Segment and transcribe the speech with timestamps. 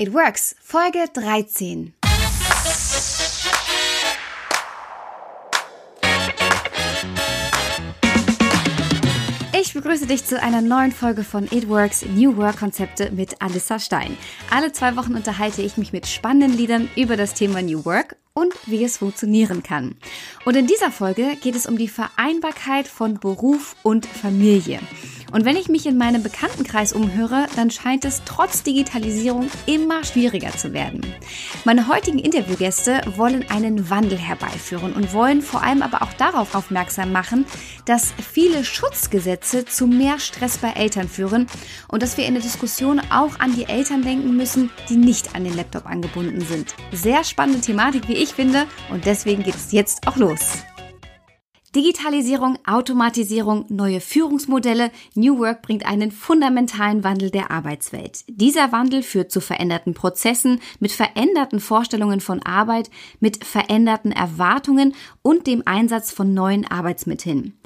[0.00, 1.92] It Works, Folge 13.
[9.60, 13.78] Ich begrüße dich zu einer neuen Folge von It Works New Work Konzepte mit Alissa
[13.78, 14.16] Stein.
[14.50, 18.54] Alle zwei Wochen unterhalte ich mich mit spannenden Liedern über das Thema New Work und
[18.64, 19.96] wie es funktionieren kann.
[20.46, 24.80] Und in dieser Folge geht es um die Vereinbarkeit von Beruf und Familie.
[25.32, 30.50] Und wenn ich mich in meinem Bekanntenkreis umhöre, dann scheint es trotz Digitalisierung immer schwieriger
[30.50, 31.00] zu werden.
[31.64, 37.12] Meine heutigen Interviewgäste wollen einen Wandel herbeiführen und wollen vor allem aber auch darauf aufmerksam
[37.12, 37.46] machen,
[37.84, 41.46] dass viele Schutzgesetze zu mehr Stress bei Eltern führen
[41.88, 45.44] und dass wir in der Diskussion auch an die Eltern denken müssen, die nicht an
[45.44, 46.74] den Laptop angebunden sind.
[46.92, 50.64] Sehr spannende Thematik, wie ich finde, und deswegen geht es jetzt auch los.
[51.76, 58.24] Digitalisierung, Automatisierung, neue Führungsmodelle, New Work bringt einen fundamentalen Wandel der Arbeitswelt.
[58.26, 65.46] Dieser Wandel führt zu veränderten Prozessen, mit veränderten Vorstellungen von Arbeit, mit veränderten Erwartungen und
[65.46, 67.56] dem Einsatz von neuen Arbeitsmitteln.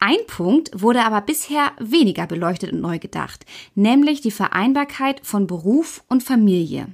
[0.00, 6.02] Ein Punkt wurde aber bisher weniger beleuchtet und neu gedacht, nämlich die Vereinbarkeit von Beruf
[6.08, 6.88] und Familie.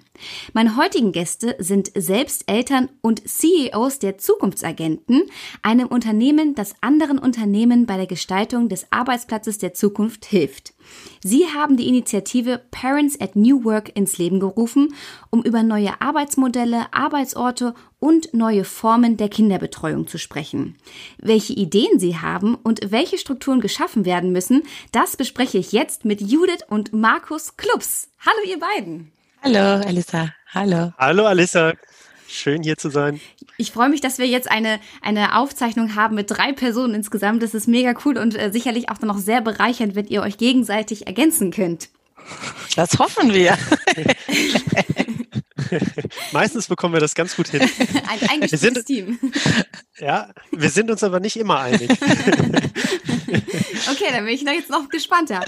[0.52, 5.22] Meine heutigen Gäste sind selbst Eltern und CEOs der Zukunftsagenten,
[5.62, 10.74] einem Unternehmen, das anderen Unternehmen bei der Gestaltung des Arbeitsplatzes der Zukunft hilft.
[11.22, 14.94] Sie haben die Initiative Parents at New Work ins Leben gerufen,
[15.30, 20.76] um über neue Arbeitsmodelle, Arbeitsorte und neue Formen der Kinderbetreuung zu sprechen.
[21.18, 26.20] Welche Ideen Sie haben und welche Strukturen geschaffen werden müssen, das bespreche ich jetzt mit
[26.20, 28.10] Judith und Markus Klubs.
[28.20, 29.12] Hallo ihr beiden.
[29.42, 30.34] Hallo Alissa.
[30.52, 30.92] Hallo.
[30.98, 31.74] Hallo Alissa.
[32.28, 33.20] Schön hier zu sein.
[33.56, 37.42] Ich freue mich, dass wir jetzt eine, eine Aufzeichnung haben mit drei Personen insgesamt.
[37.42, 40.38] Das ist mega cool und äh, sicherlich auch dann noch sehr bereichernd, wenn ihr euch
[40.38, 41.88] gegenseitig ergänzen könnt.
[42.76, 43.56] Das hoffen wir.
[46.32, 47.60] Meistens bekommen wir das ganz gut hin.
[48.08, 49.18] Ein eingespieltes Team.
[50.00, 51.90] Ja, wir sind uns aber nicht immer einig.
[53.90, 55.44] okay, dann bin ich noch jetzt noch gespannter.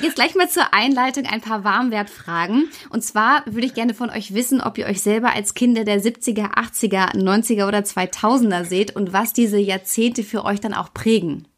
[0.00, 2.70] Jetzt gleich mal zur Einleitung ein paar Warmwertfragen.
[2.90, 6.00] Und zwar würde ich gerne von euch wissen, ob ihr euch selber als Kinder der
[6.00, 11.48] 70er, 80er, 90er oder 2000er seht und was diese Jahrzehnte für euch dann auch prägen.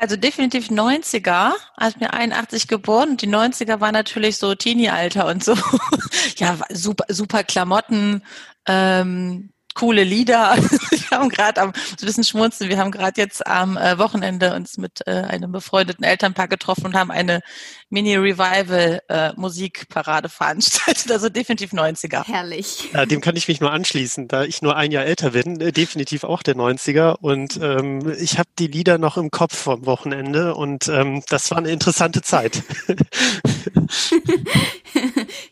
[0.00, 3.18] Also definitiv 90er, als mir 81 geboren.
[3.18, 5.54] Die 90er war natürlich so Teenie-Alter und so.
[6.36, 8.22] ja, super, super Klamotten,
[8.66, 10.56] ähm, coole Lieder.
[10.90, 14.78] wir haben gerade am, ein bisschen schmunzeln, wir haben gerade jetzt am äh, Wochenende uns
[14.78, 17.42] mit äh, einem befreundeten Elternpaar getroffen und haben eine
[17.90, 21.10] Mini-Revival-Musikparade äh, veranstaltet.
[21.20, 22.24] Also definitiv 90er.
[22.26, 22.88] Herrlich.
[22.94, 25.60] Ja, dem kann ich mich nur anschließen, da ich nur ein Jahr älter bin.
[25.60, 27.16] Äh, definitiv auch der 90er.
[27.20, 31.58] Und ähm, ich habe die Lieder noch im Kopf vom Wochenende und ähm, das war
[31.58, 32.62] eine interessante Zeit.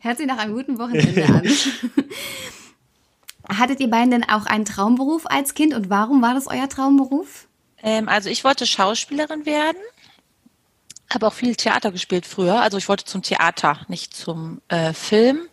[0.00, 1.42] Hört sich nach einem guten Wochenende an.
[3.48, 7.48] Hattet ihr beiden denn auch einen Traumberuf als Kind und warum war das euer Traumberuf?
[7.82, 9.78] Ähm, also ich wollte Schauspielerin werden,
[11.12, 12.60] habe auch viel Theater gespielt früher.
[12.60, 15.48] Also ich wollte zum Theater, nicht zum äh, Film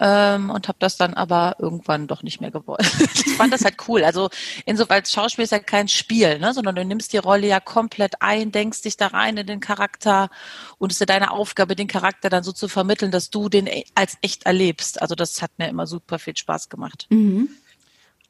[0.00, 2.80] ähm, und habe das dann aber irgendwann doch nicht mehr gewollt.
[3.26, 4.04] ich fand das halt cool.
[4.04, 4.30] Also
[4.64, 6.54] insoweit Schauspiel ist ja kein Spiel, ne?
[6.54, 10.30] sondern du nimmst die Rolle ja komplett ein, denkst dich da rein in den Charakter
[10.78, 13.66] und es ist ja deine Aufgabe, den Charakter dann so zu vermitteln, dass du den
[13.66, 15.02] e, als echt erlebst.
[15.02, 17.06] Also das hat mir immer super viel Spaß gemacht.
[17.10, 17.48] Mhm.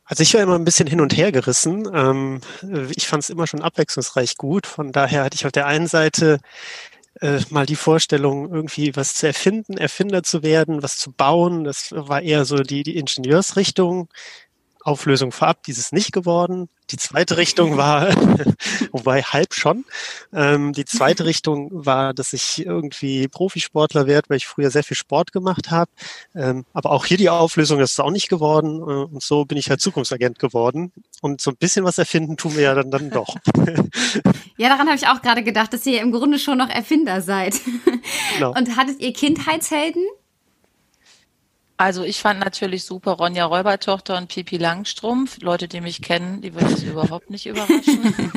[0.09, 1.87] Also ich war immer ein bisschen hin und her gerissen.
[1.93, 2.41] Ähm,
[2.97, 4.67] ich fand es immer schon abwechslungsreich gut.
[4.67, 6.41] Von daher hatte ich auf der einen Seite
[7.21, 11.65] äh, mal die Vorstellung, irgendwie was zu erfinden, Erfinder zu werden, was zu bauen.
[11.65, 14.09] Das war eher so die, die Ingenieursrichtung.
[14.83, 16.69] Auflösung vorab, dieses nicht geworden.
[16.91, 18.09] Die zweite Richtung war,
[18.93, 19.85] wobei halb schon,
[20.33, 24.97] ähm, die zweite Richtung war, dass ich irgendwie Profisportler werde, weil ich früher sehr viel
[24.97, 25.91] Sport gemacht habe.
[26.35, 28.81] Ähm, aber auch hier die Auflösung, das ist auch nicht geworden.
[28.81, 30.93] Äh, und so bin ich halt Zukunftsagent geworden.
[31.21, 33.37] Und so ein bisschen was erfinden tun wir ja dann, dann doch.
[34.57, 37.61] ja, daran habe ich auch gerade gedacht, dass ihr im Grunde schon noch Erfinder seid.
[38.35, 38.55] Genau.
[38.55, 40.05] Und hattet ihr Kindheitshelden?
[41.79, 45.39] Also ich fand natürlich super Ronja Räubertochter und Pipi Langstrumpf.
[45.41, 48.33] Leute, die mich kennen, die würden es überhaupt nicht überraschen.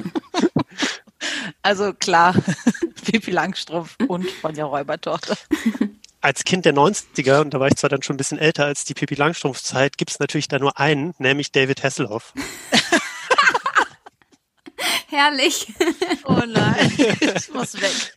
[1.64, 2.36] also klar,
[3.04, 5.36] Pipi Langstrumpf und Ronja Räubertochter.
[6.22, 8.86] Als Kind der 90er, und da war ich zwar dann schon ein bisschen älter als
[8.86, 12.34] die Pipi Langstrumpf-Zeit, gibt es natürlich da nur einen, nämlich David Hasselhoff.
[15.08, 15.74] Herrlich.
[16.26, 18.14] Oh nein, ich muss weg.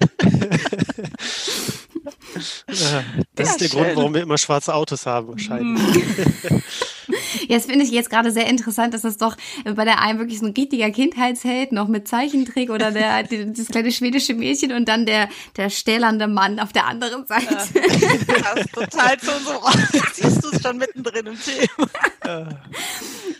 [2.34, 3.02] Das ja,
[3.44, 3.68] ist der schön.
[3.70, 5.82] Grund, warum wir immer schwarze Autos haben, wahrscheinlich.
[7.48, 10.38] Ja, das finde ich jetzt gerade sehr interessant, dass das doch bei der einen wirklich
[10.38, 13.22] so ein richtiger Kindheitsheld noch mit Zeichentrick oder der,
[13.54, 17.54] das kleine schwedische Mädchen und dann der, der stählernde Mann auf der anderen Seite.
[17.54, 19.60] Ja, das ist total so, so.
[20.14, 21.88] Siehst du es schon mittendrin im Thema.
[22.24, 22.48] Ja,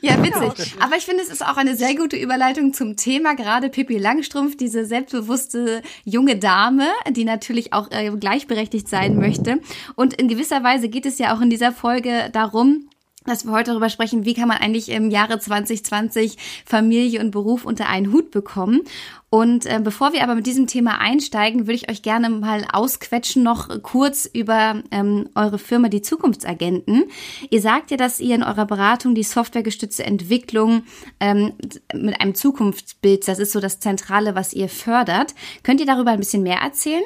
[0.02, 0.74] witzig.
[0.80, 4.56] Aber ich finde, es ist auch eine sehr gute Überleitung zum Thema, gerade Pippi Langstrumpf,
[4.56, 9.60] diese selbstbewusste junge Dame, die natürlich auch äh, gleichberechtigt sein möchte.
[9.94, 12.88] Und in gewisser Weise geht es ja auch in dieser Folge darum,
[13.24, 16.36] dass wir heute darüber sprechen, wie kann man eigentlich im Jahre 2020
[16.66, 18.82] Familie und Beruf unter einen Hut bekommen.
[19.30, 23.42] Und äh, bevor wir aber mit diesem Thema einsteigen, würde ich euch gerne mal ausquetschen
[23.42, 27.06] noch kurz über ähm, eure Firma, die Zukunftsagenten.
[27.50, 30.84] Ihr sagt ja, dass ihr in eurer Beratung die softwaregestützte Entwicklung
[31.18, 31.54] ähm,
[31.92, 35.34] mit einem Zukunftsbild, das ist so das Zentrale, was ihr fördert.
[35.64, 37.02] Könnt ihr darüber ein bisschen mehr erzählen?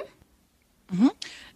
[0.90, 1.10] Mhm.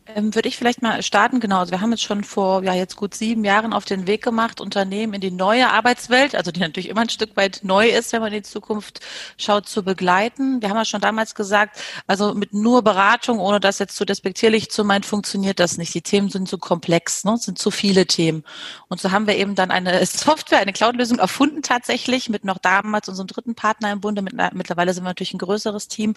[0.06, 1.60] Ähm, würde ich vielleicht mal starten, genau.
[1.60, 4.60] Also wir haben jetzt schon vor ja jetzt gut sieben Jahren auf den Weg gemacht,
[4.60, 8.20] Unternehmen in die neue Arbeitswelt, also die natürlich immer ein Stück weit neu ist, wenn
[8.20, 8.98] man in die Zukunft
[9.38, 10.60] schaut, zu begleiten.
[10.60, 14.70] Wir haben ja schon damals gesagt, also mit nur Beratung, ohne das jetzt zu despektierlich
[14.72, 15.94] zu meinen, funktioniert das nicht.
[15.94, 17.34] Die Themen sind zu komplex, ne?
[17.34, 18.42] Es sind zu viele Themen.
[18.88, 23.08] Und so haben wir eben dann eine Software, eine Cloud-Lösung erfunden tatsächlich, mit noch damals
[23.08, 24.22] unserem dritten Partner im Bunde.
[24.22, 26.14] Mit, mittlerweile sind wir natürlich ein größeres Team.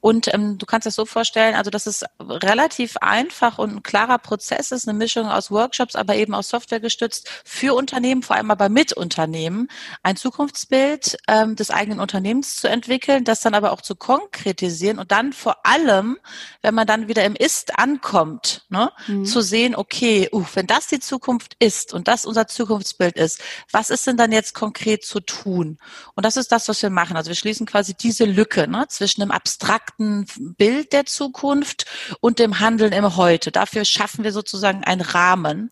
[0.00, 4.16] Und ähm, du kannst das so vorstellen, also das ist relativ einfach und ein klarer
[4.16, 8.50] Prozess ist, eine Mischung aus Workshops, aber eben auch Software gestützt für Unternehmen, vor allem
[8.50, 9.68] aber mit Unternehmen,
[10.02, 15.12] ein Zukunftsbild ähm, des eigenen Unternehmens zu entwickeln, das dann aber auch zu konkretisieren und
[15.12, 16.16] dann vor allem,
[16.62, 19.26] wenn man dann wieder im Ist ankommt, ne, mhm.
[19.26, 23.90] zu sehen, okay, uh, wenn das die Zukunft ist und das unser Zukunftsbild ist, was
[23.90, 25.76] ist denn dann jetzt konkret zu tun?
[26.14, 27.18] Und das ist das, was wir machen.
[27.18, 30.26] Also wir schließen quasi diese Lücke ne, zwischen dem abstrakten
[30.56, 31.84] Bild der Zukunft
[32.20, 33.50] und dem Handeln im im Heute.
[33.52, 35.70] Dafür schaffen wir sozusagen einen Rahmen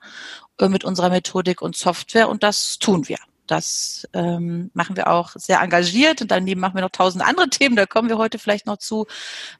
[0.58, 3.18] äh, mit unserer Methodik und Software und das tun wir.
[3.50, 7.74] Das ähm, machen wir auch sehr engagiert und daneben machen wir noch tausend andere Themen,
[7.74, 9.06] da kommen wir heute vielleicht noch zu,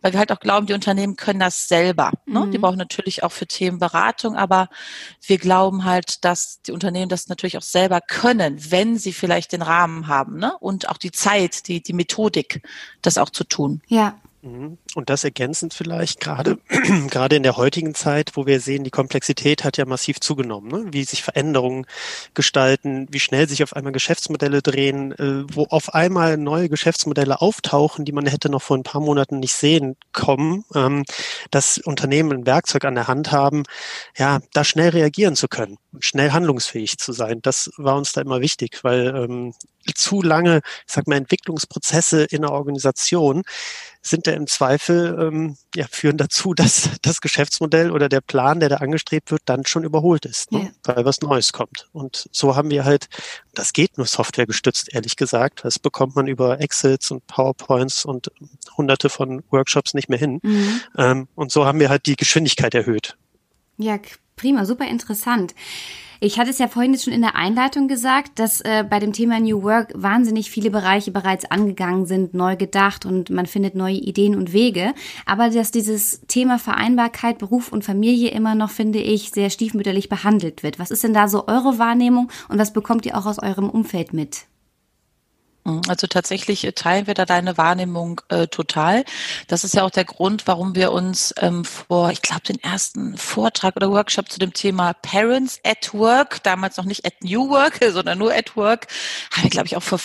[0.00, 2.12] weil wir halt auch glauben, die Unternehmen können das selber.
[2.24, 2.46] Ne?
[2.46, 2.52] Mhm.
[2.52, 4.68] Die brauchen natürlich auch für Themen Beratung, aber
[5.26, 9.62] wir glauben halt, dass die Unternehmen das natürlich auch selber können, wenn sie vielleicht den
[9.62, 10.56] Rahmen haben ne?
[10.60, 12.62] und auch die Zeit, die, die Methodik,
[13.02, 13.82] das auch zu tun.
[13.88, 14.14] Ja.
[14.42, 16.58] Und das ergänzend vielleicht gerade,
[17.10, 20.92] gerade in der heutigen Zeit, wo wir sehen, die Komplexität hat ja massiv zugenommen, ne?
[20.92, 21.86] wie sich Veränderungen
[22.32, 28.06] gestalten, wie schnell sich auf einmal Geschäftsmodelle drehen, äh, wo auf einmal neue Geschäftsmodelle auftauchen,
[28.06, 31.04] die man hätte noch vor ein paar Monaten nicht sehen kommen, ähm,
[31.50, 33.64] dass Unternehmen ein Werkzeug an der Hand haben,
[34.16, 37.40] ja, da schnell reagieren zu können, schnell handlungsfähig zu sein.
[37.42, 39.52] Das war uns da immer wichtig, weil ähm,
[39.94, 43.42] zu lange, ich sag mal, Entwicklungsprozesse in der Organisation
[44.02, 48.68] sind da im Zweifel, ähm, ja, führen dazu, dass das Geschäftsmodell oder der Plan, der
[48.68, 50.70] da angestrebt wird, dann schon überholt ist, ne?
[50.84, 50.94] ja.
[50.94, 51.88] weil was Neues kommt.
[51.92, 53.08] Und so haben wir halt,
[53.54, 55.64] das geht nur Software gestützt, ehrlich gesagt.
[55.64, 58.30] Das bekommt man über Excels und PowerPoints und
[58.76, 60.40] hunderte von Workshops nicht mehr hin.
[60.42, 60.80] Mhm.
[60.96, 63.16] Ähm, und so haben wir halt die Geschwindigkeit erhöht.
[63.76, 63.98] Ja,
[64.36, 65.54] prima, super interessant.
[66.22, 69.14] Ich hatte es ja vorhin jetzt schon in der Einleitung gesagt, dass äh, bei dem
[69.14, 73.94] Thema New Work wahnsinnig viele Bereiche bereits angegangen sind, neu gedacht und man findet neue
[73.94, 74.92] Ideen und Wege.
[75.24, 80.62] Aber dass dieses Thema Vereinbarkeit, Beruf und Familie immer noch, finde ich, sehr stiefmütterlich behandelt
[80.62, 80.78] wird.
[80.78, 84.12] Was ist denn da so eure Wahrnehmung und was bekommt ihr auch aus eurem Umfeld
[84.12, 84.49] mit?
[85.64, 85.82] Mhm.
[85.88, 89.04] Also tatsächlich äh, teilen wir da deine Wahrnehmung äh, total.
[89.48, 93.16] Das ist ja auch der Grund, warum wir uns ähm, vor, ich glaube, den ersten
[93.16, 97.80] Vortrag oder Workshop zu dem Thema Parents at Work, damals noch nicht at New Work,
[97.92, 98.86] sondern nur at Work,
[99.32, 100.00] haben wir, glaube ich, auch vor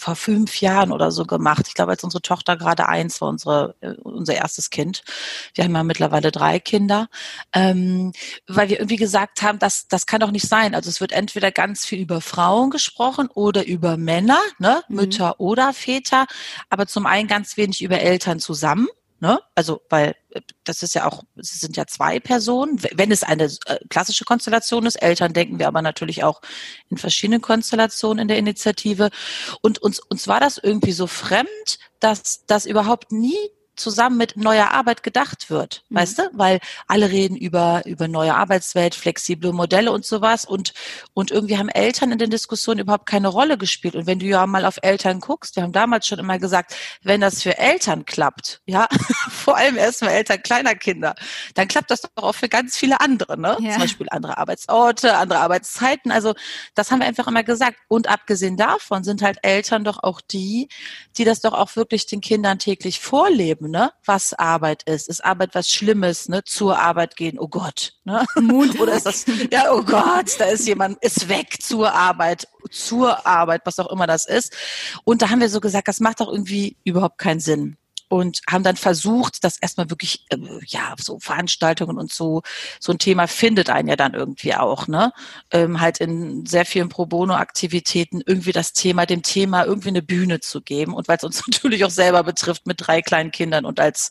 [0.00, 1.66] vor fünf Jahren oder so gemacht.
[1.68, 5.02] Ich glaube, als unsere Tochter gerade eins war, unsere, äh, unser erstes Kind.
[5.54, 7.08] Wir haben ja mittlerweile drei Kinder,
[7.52, 8.12] ähm,
[8.46, 10.74] weil wir irgendwie gesagt haben, dass das kann doch nicht sein.
[10.74, 14.96] Also es wird entweder ganz viel über Frauen gesprochen oder über Männer, ne, mhm.
[14.96, 16.26] Mütter oder Väter,
[16.70, 18.88] aber zum einen ganz wenig über Eltern zusammen.
[19.22, 19.38] Ne?
[19.54, 22.82] Also, weil äh, das ist ja auch, es sind ja zwei Personen.
[22.94, 26.40] Wenn es eine äh, klassische Konstellation ist, Eltern denken wir aber natürlich auch
[26.88, 29.10] in verschiedenen Konstellationen in der Initiative.
[29.60, 33.36] Und uns, uns war das irgendwie so fremd, dass das überhaupt nie
[33.80, 35.96] zusammen mit neuer Arbeit gedacht wird, mhm.
[35.96, 36.22] weißt du?
[36.32, 40.72] Weil alle reden über, über neue Arbeitswelt, flexible Modelle und sowas und,
[41.14, 43.96] und irgendwie haben Eltern in den Diskussionen überhaupt keine Rolle gespielt.
[43.96, 47.20] Und wenn du ja mal auf Eltern guckst, wir haben damals schon immer gesagt, wenn
[47.20, 48.86] das für Eltern klappt, ja,
[49.30, 51.14] vor allem erstmal Eltern kleiner Kinder,
[51.54, 53.56] dann klappt das doch auch für ganz viele andere, ne?
[53.60, 53.72] Ja.
[53.72, 56.12] Zum Beispiel andere Arbeitsorte, andere Arbeitszeiten.
[56.12, 56.34] Also
[56.74, 57.78] das haben wir einfach immer gesagt.
[57.88, 60.68] Und abgesehen davon sind halt Eltern doch auch die,
[61.16, 63.92] die das doch auch wirklich den Kindern täglich vorleben ne?
[64.04, 65.08] Was Arbeit ist.
[65.08, 66.44] Ist Arbeit was Schlimmes, ne?
[66.44, 68.24] Zur Arbeit gehen, oh Gott, ne?
[68.80, 73.62] Oder ist das, ja, oh Gott, da ist jemand, ist weg zur Arbeit, zur Arbeit,
[73.64, 74.54] was auch immer das ist.
[75.04, 77.76] Und da haben wir so gesagt, das macht doch irgendwie überhaupt keinen Sinn
[78.10, 80.36] und haben dann versucht, das erstmal wirklich, äh,
[80.66, 82.42] ja, so Veranstaltungen und so,
[82.80, 85.12] so ein Thema findet einen ja dann irgendwie auch, ne?
[85.52, 90.40] Ähm, halt in sehr vielen Pro Bono-Aktivitäten irgendwie das Thema, dem Thema irgendwie eine Bühne
[90.40, 93.78] zu geben und weil es uns natürlich auch selber betrifft mit drei kleinen Kindern und
[93.80, 94.10] als,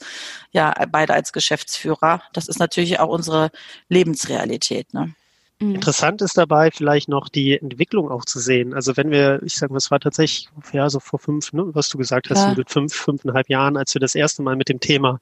[0.52, 2.22] ja, beide als Geschäftsführer.
[2.34, 3.52] Das ist natürlich auch unsere
[3.90, 5.14] Lebensrealität, ne?
[5.60, 5.76] Mhm.
[5.76, 8.74] Interessant ist dabei vielleicht noch die Entwicklung auch zu sehen.
[8.74, 11.90] Also wenn wir, ich sage mal, es war tatsächlich, ja, so vor fünf, ne, was
[11.90, 12.54] du gesagt hast, ja.
[12.56, 15.20] mit fünf, fünfeinhalb Jahren, als wir das erste Mal mit dem Thema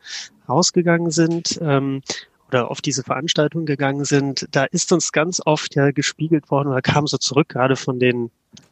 [0.48, 2.01] rausgegangen sind, ähm,
[2.48, 6.82] oder auf diese Veranstaltung gegangen sind, da ist uns ganz oft ja gespiegelt worden oder
[6.82, 8.32] kam so zurück, gerade von den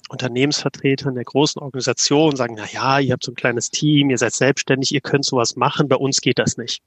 [0.09, 4.33] Unternehmensvertretern der großen Organisation, sagen, na ja, ihr habt so ein kleines Team, ihr seid
[4.33, 6.83] selbstständig, ihr könnt sowas machen, bei uns geht das nicht.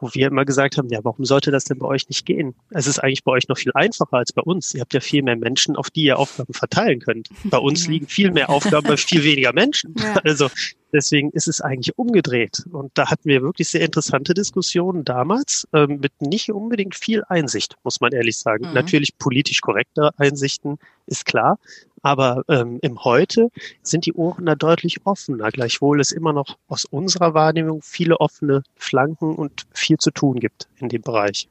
[0.00, 2.54] Wo wir immer gesagt haben, ja, warum sollte das denn bei euch nicht gehen?
[2.70, 4.74] Es ist eigentlich bei euch noch viel einfacher als bei uns.
[4.74, 7.28] Ihr habt ja viel mehr Menschen, auf die ihr Aufgaben verteilen könnt.
[7.44, 9.94] Bei uns liegen viel mehr Aufgaben bei viel weniger Menschen.
[9.98, 10.20] Ja.
[10.24, 10.48] Also
[10.92, 12.64] deswegen ist es eigentlich umgedreht.
[12.72, 17.76] Und da hatten wir wirklich sehr interessante Diskussionen damals ähm, mit nicht unbedingt viel Einsicht,
[17.84, 18.68] muss man ehrlich sagen.
[18.68, 18.74] Mhm.
[18.74, 21.58] Natürlich politisch korrekte Einsichten, ist klar.
[22.02, 23.50] Aber ähm, im Heute
[23.82, 28.62] sind die Ohren da deutlich offener, gleichwohl es immer noch aus unserer Wahrnehmung viele offene
[28.76, 31.48] Flanken und viel zu tun gibt in dem Bereich.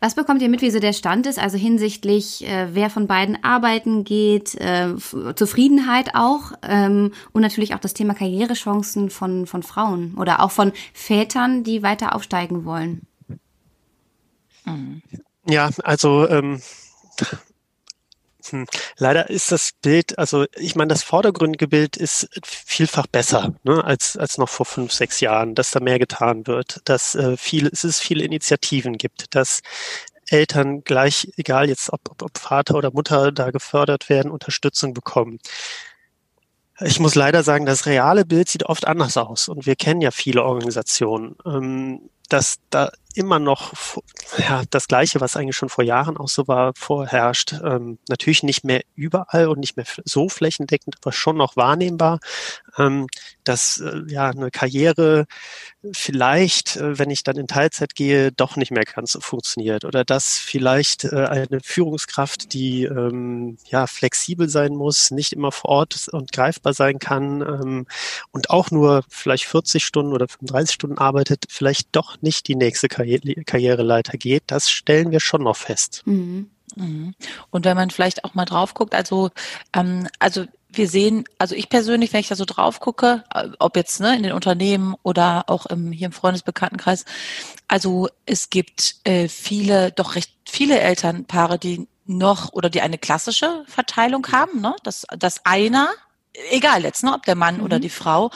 [0.00, 3.42] Was bekommt ihr mit, wie so der Stand ist, also hinsichtlich, äh, wer von beiden
[3.42, 4.94] arbeiten geht, äh,
[5.34, 10.72] Zufriedenheit auch ähm, und natürlich auch das Thema Karrierechancen von, von Frauen oder auch von
[10.92, 13.06] Vätern, die weiter aufsteigen wollen?
[15.46, 16.60] Ja, also ähm,
[18.50, 18.66] hm.
[18.96, 24.16] Leider ist das Bild, also ich meine, das vordergründige Bild ist vielfach besser ne, als,
[24.16, 27.84] als noch vor fünf, sechs Jahren, dass da mehr getan wird, dass äh, viel, es
[27.84, 29.60] ist viele Initiativen gibt, dass
[30.28, 35.38] Eltern gleich, egal jetzt ob, ob, ob Vater oder Mutter da gefördert werden, Unterstützung bekommen.
[36.80, 40.10] Ich muss leider sagen, das reale Bild sieht oft anders aus und wir kennen ja
[40.10, 41.36] viele Organisationen.
[41.46, 43.72] Ähm, dass da immer noch
[44.38, 47.54] ja, das Gleiche, was eigentlich schon vor Jahren auch so war, vorherrscht.
[47.62, 52.20] Ähm, natürlich nicht mehr überall und nicht mehr so flächendeckend, aber schon noch wahrnehmbar,
[52.78, 53.06] ähm,
[53.44, 55.26] dass äh, ja eine Karriere
[55.92, 60.04] vielleicht, äh, wenn ich dann in Teilzeit gehe, doch nicht mehr ganz so funktioniert oder
[60.04, 66.08] dass vielleicht äh, eine Führungskraft, die ähm, ja flexibel sein muss, nicht immer vor Ort
[66.12, 67.86] und greifbar sein kann ähm,
[68.30, 72.88] und auch nur vielleicht 40 Stunden oder 35 Stunden arbeitet, vielleicht doch nicht die nächste
[72.88, 76.02] Karriere Karriereleiter geht, das stellen wir schon noch fest.
[76.04, 76.50] Mhm.
[76.76, 77.14] Mhm.
[77.50, 79.30] Und wenn man vielleicht auch mal drauf guckt, also,
[79.74, 83.76] ähm, also wir sehen, also ich persönlich, wenn ich da so drauf gucke, äh, ob
[83.76, 87.04] jetzt ne, in den Unternehmen oder auch im, hier im Freundesbekanntenkreis,
[87.68, 93.64] also es gibt äh, viele, doch recht viele Elternpaare, die noch oder die eine klassische
[93.66, 94.74] Verteilung haben, ne?
[94.82, 95.88] dass, dass einer
[96.50, 97.64] egal jetzt, ne, ob der Mann mhm.
[97.64, 98.30] oder die Frau,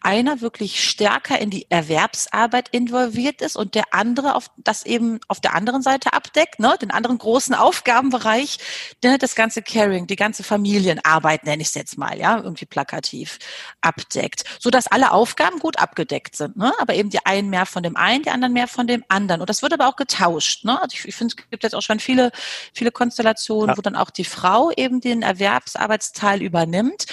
[0.00, 5.40] einer wirklich stärker in die Erwerbsarbeit involviert ist und der andere auf das eben auf
[5.40, 8.58] der anderen Seite abdeckt, ne, den anderen großen Aufgabenbereich,
[9.02, 13.38] der das ganze Caring, die ganze Familienarbeit, nenne ich es jetzt mal, ja, irgendwie plakativ
[13.80, 17.82] abdeckt, so dass alle Aufgaben gut abgedeckt sind, ne, aber eben die einen mehr von
[17.82, 20.80] dem einen, die anderen mehr von dem anderen und das wird aber auch getauscht, ne,
[20.80, 22.32] also ich, ich finde, es gibt jetzt auch schon viele,
[22.72, 23.76] viele Konstellationen, ja.
[23.76, 27.06] wo dann auch die Frau eben den Erwerbsarbeitsteil übernimmt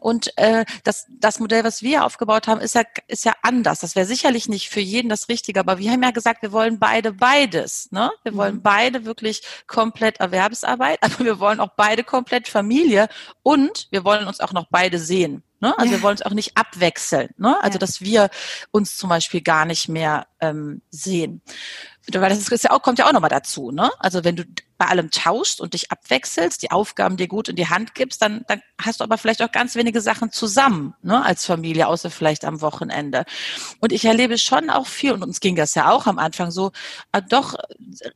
[0.00, 3.80] und äh, das, das Modell, was wir aufgebaut haben, ist ja, ist ja anders.
[3.80, 6.78] Das wäre sicherlich nicht für jeden das Richtige, aber wir haben ja gesagt, wir wollen
[6.78, 7.90] beide beides.
[7.90, 8.10] Ne?
[8.22, 8.62] Wir wollen mhm.
[8.62, 13.08] beide wirklich komplett Erwerbsarbeit, aber wir wollen auch beide komplett Familie
[13.42, 15.42] und wir wollen uns auch noch beide sehen.
[15.60, 15.78] Ne?
[15.78, 15.98] Also ja.
[15.98, 17.30] wir wollen uns auch nicht abwechseln.
[17.38, 17.56] Ne?
[17.62, 17.78] Also ja.
[17.78, 18.30] dass wir
[18.72, 21.40] uns zum Beispiel gar nicht mehr ähm, sehen.
[22.12, 23.70] Weil das ist ja auch, kommt ja auch nochmal dazu.
[23.70, 23.90] Ne?
[24.00, 24.44] Also wenn du
[24.76, 28.42] bei allem tauschst und dich abwechselst, die Aufgaben dir gut in die Hand gibst, dann,
[28.48, 32.44] dann hast du aber vielleicht auch ganz wenige Sachen zusammen ne, als Familie, außer vielleicht
[32.44, 33.24] am Wochenende.
[33.78, 36.72] Und ich erlebe schon auch viel, und uns ging das ja auch am Anfang so,
[37.12, 37.54] äh, doch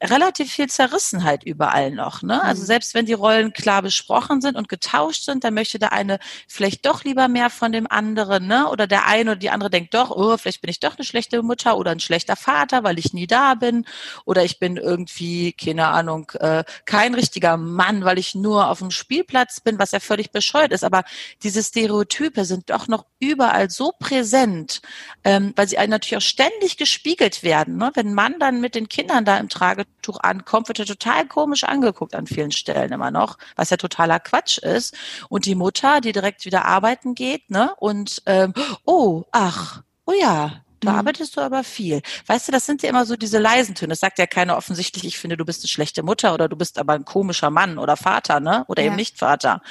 [0.02, 2.23] relativ viel Zerrissenheit überall noch.
[2.23, 2.42] Ne?
[2.42, 2.66] Also mhm.
[2.66, 6.18] selbst wenn die Rollen klar besprochen sind und getauscht sind, dann möchte der eine
[6.49, 8.68] vielleicht doch lieber mehr von dem anderen, ne?
[8.68, 11.40] Oder der eine oder die andere denkt doch, oh, vielleicht bin ich doch eine schlechte
[11.45, 13.85] Mutter oder ein schlechter Vater, weil ich nie da bin.
[14.25, 18.90] Oder ich bin irgendwie, keine Ahnung, äh, kein richtiger Mann, weil ich nur auf dem
[18.90, 20.85] Spielplatz bin, was ja völlig bescheuert ist.
[20.85, 21.04] Aber
[21.42, 24.82] diese Stereotype sind doch noch überall so präsent,
[25.25, 27.76] ähm, weil sie natürlich auch ständig gespiegelt werden.
[27.76, 27.90] Ne?
[27.94, 32.14] Wenn Mann dann mit den Kindern da im Tragetuch ankommt, wird er total komisch angeguckt
[32.14, 34.94] an vielen Stellen immer noch, was ja totaler Quatsch ist.
[35.28, 37.75] Und die Mutter, die direkt wieder arbeiten geht, ne?
[37.78, 38.54] Und ähm,
[38.85, 40.99] oh, ach, oh ja, Da mhm.
[40.99, 42.02] arbeitest du aber viel.
[42.26, 43.90] Weißt du, das sind ja immer so diese leisen Töne.
[43.90, 46.78] Das sagt ja keiner offensichtlich, ich finde, du bist eine schlechte Mutter oder du bist
[46.78, 48.64] aber ein komischer Mann oder Vater, ne?
[48.68, 48.88] Oder ja.
[48.88, 49.62] eben nicht Vater.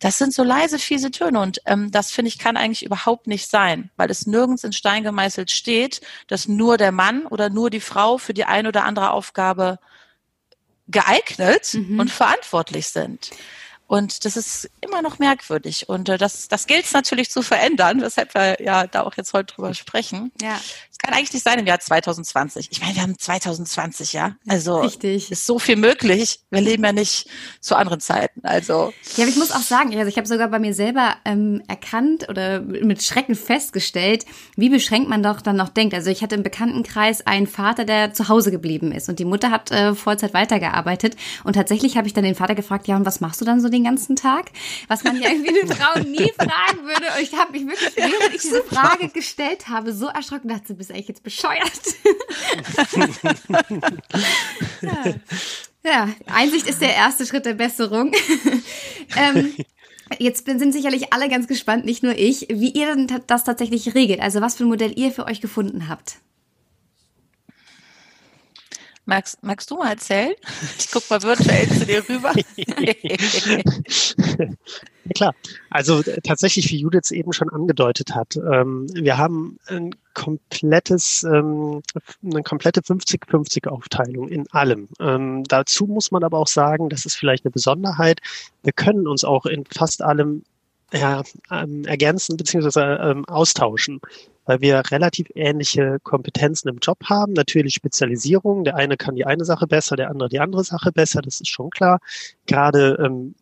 [0.00, 1.40] Das sind so leise, fiese Töne.
[1.40, 5.02] Und ähm, das, finde ich, kann eigentlich überhaupt nicht sein, weil es nirgends in Stein
[5.02, 9.10] gemeißelt steht, dass nur der Mann oder nur die Frau für die eine oder andere
[9.10, 9.78] Aufgabe
[10.86, 11.98] geeignet mhm.
[11.98, 13.30] und verantwortlich sind.
[13.86, 15.88] Und das ist immer noch merkwürdig.
[15.88, 19.32] Und äh, das, das gilt es natürlich zu verändern, weshalb wir ja da auch jetzt
[19.32, 20.32] heute drüber sprechen.
[20.40, 20.58] Ja.
[21.04, 22.68] Kann eigentlich nicht sein im Jahr 2020.
[22.70, 24.36] Ich meine, wir haben 2020, ja.
[24.48, 25.30] Also Richtig.
[25.30, 26.40] ist so viel möglich.
[26.50, 27.28] Wir leben ja nicht
[27.60, 28.40] zu anderen Zeiten.
[28.42, 28.94] Also.
[29.16, 32.30] Ja, aber ich muss auch sagen, also ich habe sogar bei mir selber ähm, erkannt
[32.30, 34.24] oder mit Schrecken festgestellt,
[34.56, 35.92] wie beschränkt man doch dann noch denkt.
[35.92, 39.50] Also ich hatte im Bekanntenkreis einen Vater, der zu Hause geblieben ist und die Mutter
[39.50, 41.16] hat äh, Vollzeit weitergearbeitet.
[41.44, 43.68] Und tatsächlich habe ich dann den Vater gefragt, ja, und was machst du dann so
[43.68, 44.46] den ganzen Tag?
[44.88, 47.08] Was man ja irgendwie eine Frau nie fragen würde.
[47.14, 50.93] Und ich habe mich wirklich, während ich diese Frage gestellt habe, so erschrocken, dachte, bist
[50.94, 51.80] eigentlich jetzt bescheuert.
[54.82, 55.14] ja.
[55.84, 56.08] ja.
[56.26, 58.12] Einsicht ist der erste Schritt der Besserung.
[59.16, 59.54] ähm,
[60.18, 62.94] Jetzt sind sicherlich alle ganz gespannt, nicht nur ich, wie ihr
[63.26, 64.20] das tatsächlich regelt.
[64.20, 66.16] Also was für ein Modell ihr für euch gefunden habt.
[69.06, 70.34] Magst, magst du mal erzählen?
[70.78, 72.32] Ich guck mal virtuell zu dir rüber.
[75.04, 75.34] ja, klar.
[75.70, 81.24] Also äh, tatsächlich, wie Judith es eben schon angedeutet hat, ähm, wir haben ein komplettes,
[81.24, 81.82] ähm,
[82.24, 84.88] eine komplette 50-50 Aufteilung in allem.
[85.00, 88.20] Ähm, dazu muss man aber auch sagen, das ist vielleicht eine Besonderheit.
[88.62, 90.44] Wir können uns auch in fast allem
[90.92, 93.10] ja, ähm, ergänzen bzw.
[93.10, 94.00] Ähm, austauschen
[94.46, 97.32] weil wir relativ ähnliche Kompetenzen im Job haben.
[97.32, 98.64] Natürlich Spezialisierung.
[98.64, 101.22] Der eine kann die eine Sache besser, der andere die andere Sache besser.
[101.22, 101.98] Das ist schon klar.
[102.46, 103.34] Gerade ähm,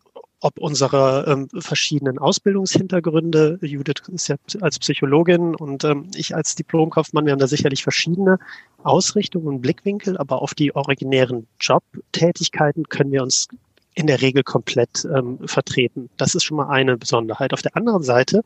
[0.43, 7.25] ob unsere ähm, verschiedenen Ausbildungshintergründe, Judith ist ja als Psychologin und ähm, ich als Diplomkaufmann,
[7.25, 8.39] wir haben da sicherlich verschiedene
[8.83, 13.47] Ausrichtungen und Blickwinkel, aber auf die originären Jobtätigkeiten können wir uns
[13.95, 16.09] in der Regel komplett ähm, vertreten.
[16.17, 17.53] Das ist schon mal eine Besonderheit.
[17.53, 18.41] Auf der anderen Seite,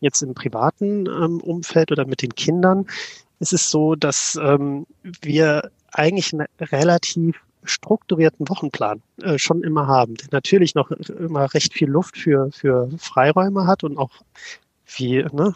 [0.00, 2.86] jetzt im privaten ähm, Umfeld oder mit den Kindern,
[3.40, 4.86] ist es so, dass ähm,
[5.22, 11.72] wir eigentlich einen relativ strukturierten Wochenplan äh, schon immer haben, der natürlich noch immer recht
[11.72, 14.10] viel Luft für, für Freiräume hat und auch
[14.96, 15.54] wie ne,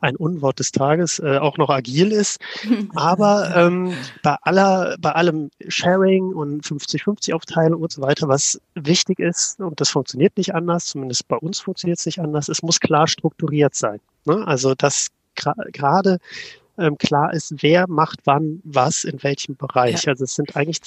[0.00, 2.40] ein Unwort des Tages äh, auch noch agil ist.
[2.94, 9.18] Aber ähm, bei aller, bei allem Sharing und 50-50 Aufteilung und so weiter, was wichtig
[9.18, 12.80] ist, und das funktioniert nicht anders, zumindest bei uns funktioniert es nicht anders, es muss
[12.80, 14.00] klar strukturiert sein.
[14.24, 14.46] Ne?
[14.46, 16.18] Also dass gerade
[16.78, 20.04] ähm, klar ist, wer macht wann was in welchem Bereich.
[20.04, 20.12] Ja.
[20.12, 20.80] Also es sind eigentlich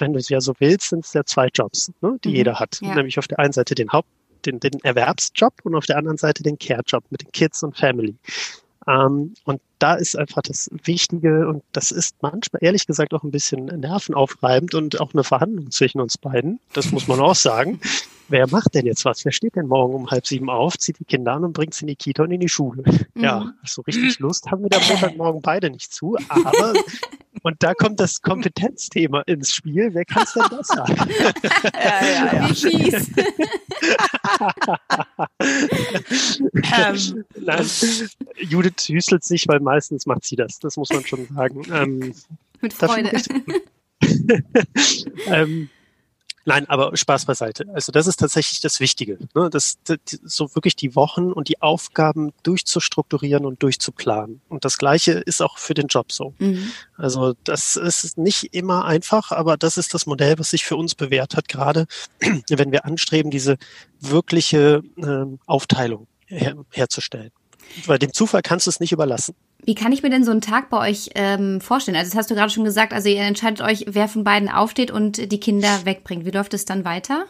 [0.00, 2.34] wenn du es ja so willst, sind es ja zwei Jobs, ne, die mhm.
[2.36, 2.78] jeder hat.
[2.80, 2.94] Ja.
[2.94, 4.08] Nämlich auf der einen Seite den Haupt
[4.46, 8.16] den, den Erwerbsjob und auf der anderen Seite den Care-Job mit den Kids und Family.
[8.86, 13.30] Ähm, und da ist einfach das Wichtige und das ist manchmal ehrlich gesagt auch ein
[13.30, 16.60] bisschen nervenaufreibend und auch eine Verhandlung zwischen uns beiden.
[16.72, 17.80] Das muss man auch sagen
[18.28, 19.24] wer macht denn jetzt was?
[19.24, 21.82] Wer steht denn morgen um halb sieben auf, zieht die Kinder an und bringt sie
[21.82, 22.82] in die Kita und in die Schule?
[23.14, 23.22] Mhm.
[23.22, 26.74] Ja, so richtig Lust haben wir da Montagmorgen beide nicht zu, aber
[27.42, 29.90] und da kommt das Kompetenzthema ins Spiel.
[29.92, 31.10] Wer kann es denn das sagen?
[31.74, 32.50] ja, ja, ja.
[32.50, 33.10] Wie fies.
[36.76, 37.24] ähm.
[37.40, 37.66] Nein,
[38.36, 40.58] Judith hüstelt sich, weil meistens macht sie das.
[40.58, 41.62] Das muss man schon sagen.
[41.72, 42.14] Ähm,
[42.60, 43.12] Mit Freude.
[45.26, 45.68] ähm,
[46.48, 47.66] Nein, aber Spaß beiseite.
[47.74, 49.50] Also das ist tatsächlich das Wichtige, ne?
[49.50, 54.40] das, das, so wirklich die Wochen und die Aufgaben durchzustrukturieren und durchzuplanen.
[54.48, 56.32] Und das Gleiche ist auch für den Job so.
[56.38, 56.72] Mhm.
[56.96, 60.94] Also das ist nicht immer einfach, aber das ist das Modell, was sich für uns
[60.94, 61.86] bewährt hat, gerade
[62.48, 63.58] wenn wir anstreben, diese
[64.00, 67.30] wirkliche äh, Aufteilung her herzustellen.
[67.86, 69.34] Bei dem Zufall kannst du es nicht überlassen.
[69.64, 71.96] Wie kann ich mir denn so einen Tag bei euch ähm, vorstellen?
[71.96, 74.90] Also das hast du gerade schon gesagt, also ihr entscheidet euch, wer von beiden aufsteht
[74.90, 76.24] und die Kinder wegbringt.
[76.24, 77.26] Wie läuft es dann weiter?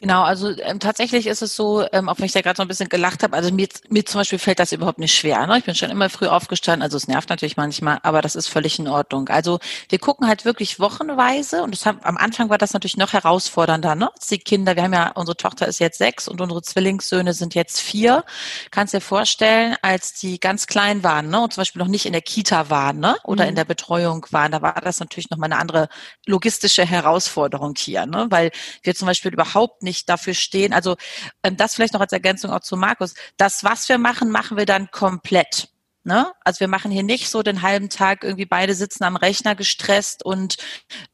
[0.00, 2.68] Genau, also ähm, tatsächlich ist es so, ähm, auch wenn ich da gerade so ein
[2.68, 5.44] bisschen gelacht habe, also mir, mir zum Beispiel fällt das überhaupt nicht schwer.
[5.48, 5.58] Ne?
[5.58, 8.78] Ich bin schon immer früh aufgestanden, also es nervt natürlich manchmal, aber das ist völlig
[8.78, 9.28] in Ordnung.
[9.28, 9.58] Also
[9.88, 13.96] wir gucken halt wirklich wochenweise und das haben, am Anfang war das natürlich noch herausfordernder.
[13.96, 14.08] Ne?
[14.30, 17.80] Die Kinder, wir haben ja, unsere Tochter ist jetzt sechs und unsere Zwillingssöhne sind jetzt
[17.80, 18.24] vier.
[18.70, 21.40] Kannst dir vorstellen, als die ganz klein waren ne?
[21.40, 23.16] und zum Beispiel noch nicht in der Kita waren ne?
[23.24, 23.48] oder mhm.
[23.48, 25.88] in der Betreuung waren, da war das natürlich nochmal eine andere
[26.24, 28.28] logistische Herausforderung hier, ne?
[28.30, 28.52] weil
[28.84, 30.72] wir zum Beispiel überhaupt nicht nicht dafür stehen.
[30.72, 30.96] Also
[31.42, 33.14] ähm, das vielleicht noch als Ergänzung auch zu Markus.
[33.36, 35.68] Das, was wir machen, machen wir dann komplett.
[36.04, 36.32] Ne?
[36.42, 40.24] Also wir machen hier nicht so den halben Tag irgendwie beide sitzen am Rechner gestresst
[40.24, 40.56] und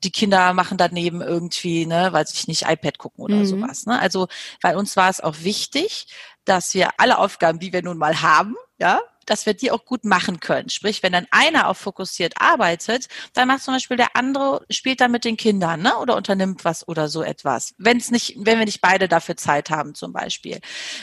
[0.05, 3.47] die Kinder machen daneben irgendwie, ne, weil sich nicht iPad gucken oder mhm.
[3.47, 3.87] sowas.
[3.87, 3.99] Ne?
[3.99, 4.29] Also
[4.61, 6.07] weil uns war es auch wichtig,
[6.45, 10.05] dass wir alle Aufgaben, die wir nun mal haben, ja, dass wir die auch gut
[10.05, 10.69] machen können.
[10.69, 15.11] Sprich, wenn dann einer auch fokussiert arbeitet, dann macht zum Beispiel der andere, spielt dann
[15.11, 15.97] mit den Kindern, ne?
[15.99, 17.75] Oder unternimmt was oder so etwas.
[17.79, 20.61] Wenn es nicht, wenn wir nicht beide dafür Zeit haben, zum Beispiel.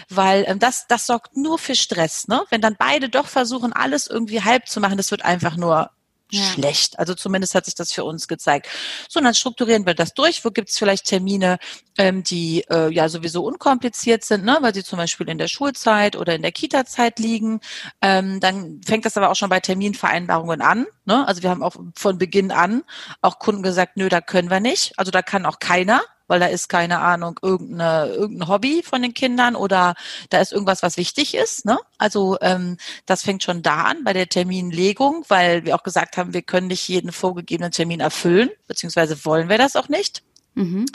[0.09, 2.43] Weil ähm, das, das sorgt nur für Stress, ne?
[2.49, 5.91] Wenn dann beide doch versuchen, alles irgendwie halb zu machen, das wird einfach nur
[6.31, 6.99] schlecht.
[6.99, 8.67] Also zumindest hat sich das für uns gezeigt.
[9.09, 10.43] So, und dann strukturieren wir das durch.
[10.45, 11.57] Wo gibt es vielleicht Termine,
[11.97, 14.57] ähm, die äh, ja sowieso unkompliziert sind, ne?
[14.61, 17.59] weil sie zum Beispiel in der Schulzeit oder in der Kita-Zeit liegen.
[18.01, 20.85] Ähm, dann fängt das aber auch schon bei Terminvereinbarungen an.
[21.05, 21.27] Ne?
[21.27, 22.83] Also wir haben auch von Beginn an
[23.21, 24.97] auch Kunden gesagt, nö, da können wir nicht.
[24.97, 29.13] Also da kann auch keiner weil da ist keine Ahnung irgendeine, irgendein Hobby von den
[29.13, 29.95] Kindern oder
[30.29, 31.65] da ist irgendwas, was wichtig ist.
[31.65, 31.77] Ne?
[31.97, 36.33] Also ähm, das fängt schon da an bei der Terminlegung, weil wir auch gesagt haben,
[36.33, 40.23] wir können nicht jeden vorgegebenen Termin erfüllen, beziehungsweise wollen wir das auch nicht.
[40.53, 40.85] Mhm.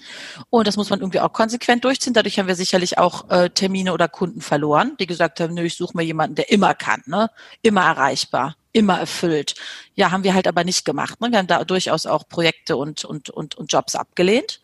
[0.51, 2.12] Und das muss man irgendwie auch konsequent durchziehen.
[2.12, 5.77] Dadurch haben wir sicherlich auch äh, Termine oder Kunden verloren, die gesagt haben, nö, ich
[5.77, 7.31] suche mir jemanden, der immer kann, ne?
[7.62, 9.55] immer erreichbar, immer erfüllt.
[9.94, 11.20] Ja, haben wir halt aber nicht gemacht.
[11.20, 11.31] Ne?
[11.31, 14.61] Wir haben da durchaus auch Projekte und, und, und, und Jobs abgelehnt.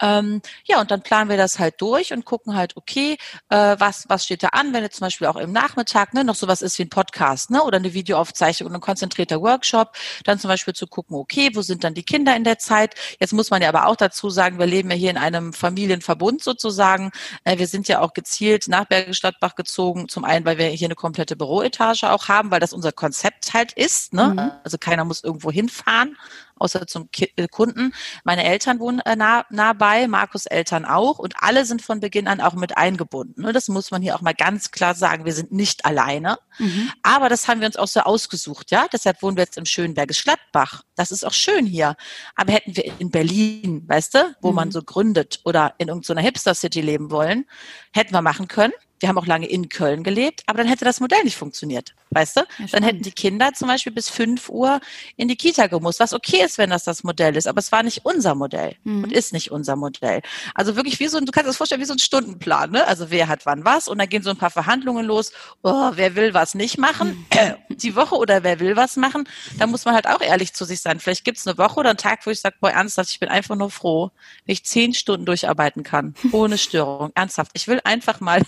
[0.00, 4.08] Ähm, ja, und dann planen wir das halt durch und gucken halt, okay, äh, was,
[4.08, 6.78] was steht da an, wenn jetzt zum Beispiel auch im Nachmittag ne, noch sowas ist
[6.78, 10.86] wie ein Podcast ne, oder eine Videoaufzeichnung und ein konzentrierter Workshop, dann zum Beispiel zu
[10.86, 12.94] gucken, okay, wo sind dann die Kinder in der Zeit?
[13.18, 16.42] Jetzt muss man ja aber auch dazu sagen, wir leben ja hier in einem Familienverbund
[16.42, 17.10] sozusagen.
[17.44, 20.88] Äh, wir sind ja auch gezielt nach Bergisch Gladbach gezogen, zum einen, weil wir hier
[20.88, 24.14] eine komplette Büroetage auch haben, weil das unser Konzept halt ist.
[24.14, 24.28] Ne?
[24.28, 24.50] Mhm.
[24.64, 26.16] Also keiner muss irgendwo hinfahren
[26.60, 27.92] außer zum Ki äh, Kunden.
[28.24, 32.28] Meine Eltern wohnen äh, nah, nah bei, Markus Eltern auch und alle sind von Beginn
[32.28, 33.52] an auch mit eingebunden.
[33.52, 35.24] Das muss man hier auch mal ganz klar sagen.
[35.24, 36.90] Wir sind nicht alleine, mhm.
[37.02, 38.86] aber das haben wir uns auch so ausgesucht, ja.
[38.92, 40.82] Deshalb wohnen wir jetzt im schönen Bergisch Gladbach.
[40.94, 41.96] Das ist auch schön hier.
[42.36, 44.54] Aber hätten wir in Berlin, weißt du, wo mhm.
[44.54, 47.46] man so gründet oder in irgendeiner Hipster City leben wollen,
[47.92, 48.72] hätten wir machen können.
[49.00, 52.36] Wir haben auch lange in Köln gelebt, aber dann hätte das Modell nicht funktioniert, weißt
[52.36, 52.40] du?
[52.40, 54.80] Ja, dann hätten die Kinder zum Beispiel bis fünf Uhr
[55.16, 57.82] in die Kita gemusst, was okay ist, wenn das das Modell ist, aber es war
[57.82, 59.04] nicht unser Modell mhm.
[59.04, 60.20] und ist nicht unser Modell.
[60.54, 62.86] Also wirklich wie so ein, du kannst das vorstellen, wie so ein Stundenplan, ne?
[62.86, 66.16] Also wer hat wann was und dann gehen so ein paar Verhandlungen los, oh, wer
[66.16, 67.54] will was nicht machen, mhm.
[67.76, 70.80] die Woche oder wer will was machen, da muss man halt auch ehrlich zu sich
[70.80, 71.00] sein.
[71.00, 73.56] Vielleicht gibt's eine Woche oder einen Tag, wo ich sage, boah, ernsthaft, ich bin einfach
[73.56, 74.10] nur froh,
[74.44, 77.12] wenn ich zehn Stunden durcharbeiten kann, ohne Störung.
[77.14, 78.42] Ernsthaft, ich will einfach mal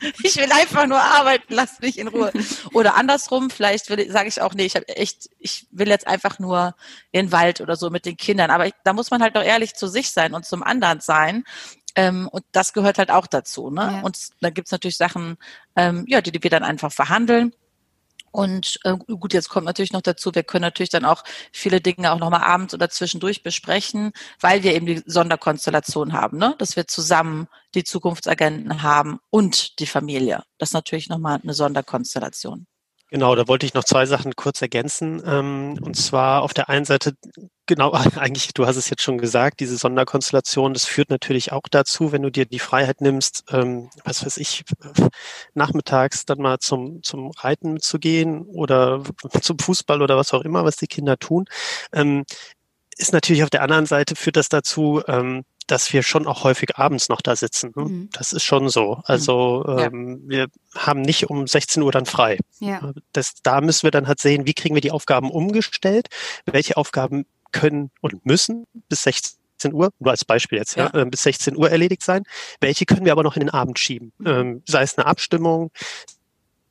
[0.22, 2.32] ich will einfach nur arbeiten, lass mich in Ruhe.
[2.72, 6.74] Oder andersrum, vielleicht sage ich auch, nee, ich habe echt, ich will jetzt einfach nur
[7.12, 8.50] in den Wald oder so mit den Kindern.
[8.50, 11.44] Aber ich, da muss man halt auch ehrlich zu sich sein und zum anderen sein.
[11.96, 13.70] Ähm, und das gehört halt auch dazu.
[13.70, 13.80] Ne?
[13.80, 14.00] Ja.
[14.02, 15.36] Und da gibt's natürlich Sachen,
[15.76, 17.52] ähm, ja, die, die wir dann einfach verhandeln.
[18.32, 22.12] Und äh, gut, jetzt kommt natürlich noch dazu, wir können natürlich dann auch viele Dinge
[22.12, 26.54] auch nochmal abends oder zwischendurch besprechen, weil wir eben die Sonderkonstellation haben, ne?
[26.58, 30.44] dass wir zusammen die Zukunftsagenten haben und die Familie.
[30.58, 32.66] Das ist natürlich nochmal eine Sonderkonstellation.
[33.10, 35.20] Genau, da wollte ich noch zwei Sachen kurz ergänzen.
[35.26, 37.14] Ähm, und zwar auf der einen Seite,
[37.66, 42.12] genau, eigentlich, du hast es jetzt schon gesagt, diese Sonderkonstellation, das führt natürlich auch dazu,
[42.12, 44.62] wenn du dir die Freiheit nimmst, ähm, was weiß ich,
[45.54, 49.02] nachmittags dann mal zum, zum Reiten zu gehen oder
[49.42, 51.46] zum Fußball oder was auch immer, was die Kinder tun,
[51.92, 52.24] ähm,
[52.96, 55.02] ist natürlich auf der anderen Seite führt das dazu,
[55.70, 57.72] dass wir schon auch häufig abends noch da sitzen.
[57.76, 57.84] Ne?
[57.84, 58.10] Mhm.
[58.12, 58.96] Das ist schon so.
[58.96, 59.02] Mhm.
[59.04, 59.86] Also ja.
[59.86, 62.38] ähm, wir haben nicht um 16 Uhr dann frei.
[62.58, 62.92] Ja.
[63.12, 66.08] Das, da müssen wir dann halt sehen, wie kriegen wir die Aufgaben umgestellt,
[66.46, 69.38] welche Aufgaben können und müssen bis 16
[69.72, 72.22] Uhr, nur als Beispiel jetzt, ja, ja, äh, bis 16 Uhr erledigt sein.
[72.60, 74.12] Welche können wir aber noch in den Abend schieben?
[74.18, 74.26] Mhm.
[74.26, 75.70] Ähm, sei es eine Abstimmung,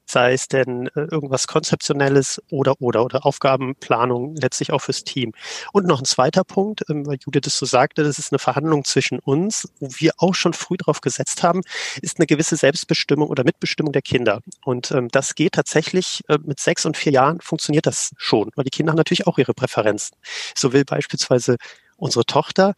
[0.09, 5.33] sei es denn äh, irgendwas Konzeptionelles oder, oder, oder Aufgabenplanung letztlich auch fürs Team.
[5.71, 8.83] Und noch ein zweiter Punkt, ähm, weil Judith es so sagte, das ist eine Verhandlung
[8.85, 11.61] zwischen uns, wo wir auch schon früh darauf gesetzt haben,
[12.01, 14.41] ist eine gewisse Selbstbestimmung oder Mitbestimmung der Kinder.
[14.63, 18.65] Und ähm, das geht tatsächlich äh, mit sechs und vier Jahren funktioniert das schon, weil
[18.65, 20.17] die Kinder haben natürlich auch ihre Präferenzen.
[20.55, 21.57] So will beispielsweise
[21.97, 22.73] unsere Tochter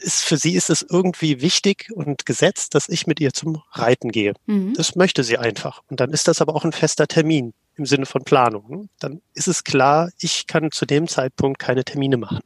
[0.00, 4.10] ist, für sie ist es irgendwie wichtig und gesetzt, dass ich mit ihr zum Reiten
[4.10, 4.34] gehe.
[4.46, 4.74] Mhm.
[4.74, 5.82] Das möchte sie einfach.
[5.88, 8.88] Und dann ist das aber auch ein fester Termin im Sinne von Planung.
[8.98, 12.40] Dann ist es klar, ich kann zu dem Zeitpunkt keine Termine machen,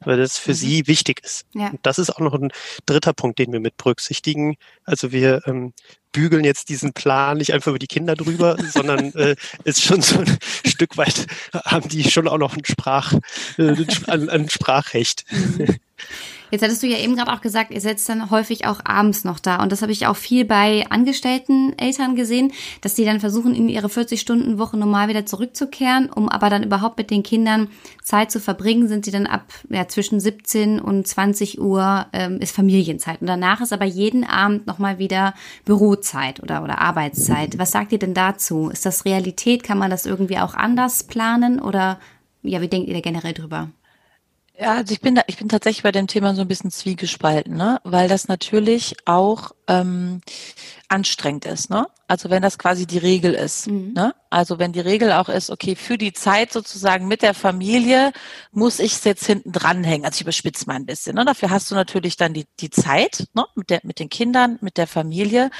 [0.00, 0.56] weil das für mhm.
[0.56, 1.44] sie wichtig ist.
[1.54, 1.68] Ja.
[1.68, 2.50] Und das ist auch noch ein
[2.86, 4.56] dritter Punkt, den wir mit berücksichtigen.
[4.84, 5.74] Also wir ähm,
[6.12, 10.20] bügeln jetzt diesen Plan nicht einfach über die Kinder drüber, sondern äh, ist schon so
[10.20, 13.14] ein Stück weit, haben die schon auch noch ein, Sprach,
[13.58, 13.74] äh,
[14.06, 15.24] ein, ein Sprachrecht.
[15.30, 15.76] Mhm.
[16.50, 19.38] Jetzt hattest du ja eben gerade auch gesagt, ihr setzt dann häufig auch abends noch
[19.38, 19.62] da.
[19.62, 23.68] Und das habe ich auch viel bei angestellten Eltern gesehen, dass die dann versuchen, in
[23.68, 27.68] ihre 40-Stunden-Woche normal wieder zurückzukehren, um aber dann überhaupt mit den Kindern
[28.02, 32.54] Zeit zu verbringen, sind sie dann ab ja, zwischen 17 und 20 Uhr ähm, ist
[32.54, 33.20] Familienzeit.
[33.20, 35.34] Und danach ist aber jeden Abend nochmal wieder
[35.64, 36.42] Bürozeit.
[36.42, 37.58] Oder, oder Arbeitszeit.
[37.58, 38.70] Was sagt ihr denn dazu?
[38.70, 39.62] Ist das Realität?
[39.62, 41.98] Kann man das irgendwie auch anders planen oder
[42.42, 43.68] ja, wie denkt ihr da generell drüber?
[44.60, 47.56] Ja, also ich bin da, ich bin tatsächlich bei dem Thema so ein bisschen zwiegespalten,
[47.56, 47.80] ne?
[47.82, 50.20] Weil das natürlich auch ähm,
[50.90, 51.86] anstrengend ist, ne?
[52.08, 53.92] Also wenn das quasi die Regel ist, mhm.
[53.94, 54.14] ne?
[54.30, 58.12] Also wenn die Regel auch ist, okay, für die Zeit sozusagen mit der Familie
[58.52, 60.04] muss ich es jetzt hinten dranhängen.
[60.04, 61.16] Also ich überspitze mal ein bisschen.
[61.16, 61.24] Ne?
[61.24, 63.44] Dafür hast du natürlich dann die, die Zeit ne?
[63.56, 65.50] mit, der, mit den Kindern, mit der Familie.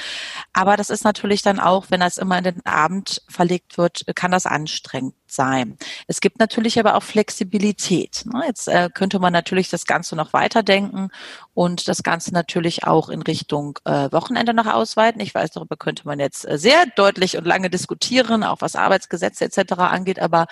[0.53, 4.31] Aber das ist natürlich dann auch, wenn das immer in den Abend verlegt wird, kann
[4.31, 5.77] das anstrengend sein.
[6.07, 8.25] Es gibt natürlich aber auch Flexibilität.
[8.33, 8.45] Ne?
[8.47, 11.11] Jetzt äh, könnte man natürlich das Ganze noch weiterdenken
[11.55, 15.20] und das Ganze natürlich auch in Richtung äh, Wochenende noch ausweiten.
[15.21, 19.45] Ich weiß, darüber könnte man jetzt äh, sehr deutlich und lange diskutieren, auch was Arbeitsgesetze
[19.45, 19.73] etc.
[19.79, 20.19] angeht.
[20.19, 20.47] Aber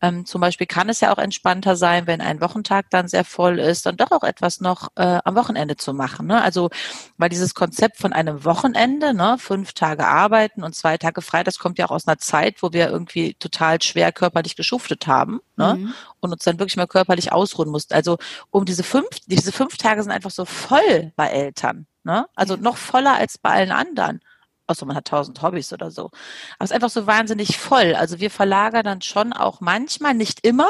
[0.00, 3.58] ähm, zum Beispiel kann es ja auch entspannter sein, wenn ein Wochentag dann sehr voll
[3.58, 6.26] ist, dann doch auch etwas noch äh, am Wochenende zu machen.
[6.26, 6.40] Ne?
[6.42, 6.70] Also
[7.18, 11.58] weil dieses Konzept von einem Wochenende, ne, fünf Tage arbeiten und zwei Tage frei, das
[11.58, 15.74] kommt ja auch aus einer Zeit, wo wir irgendwie total schwer körperlich geschuftet haben ne?
[15.76, 15.94] Mhm.
[16.20, 17.94] und uns dann wirklich mal körperlich ausruhen mussten.
[17.94, 18.18] Also
[18.50, 21.86] um diese fünf, diese fünf Tage sind einfach so voll bei Eltern.
[22.06, 22.26] Ne?
[22.36, 24.20] Also noch voller als bei allen anderen
[24.66, 26.06] außer man hat tausend Hobbys oder so.
[26.06, 27.94] Aber es ist einfach so wahnsinnig voll.
[27.94, 30.68] Also wir verlagern dann schon auch manchmal, nicht immer,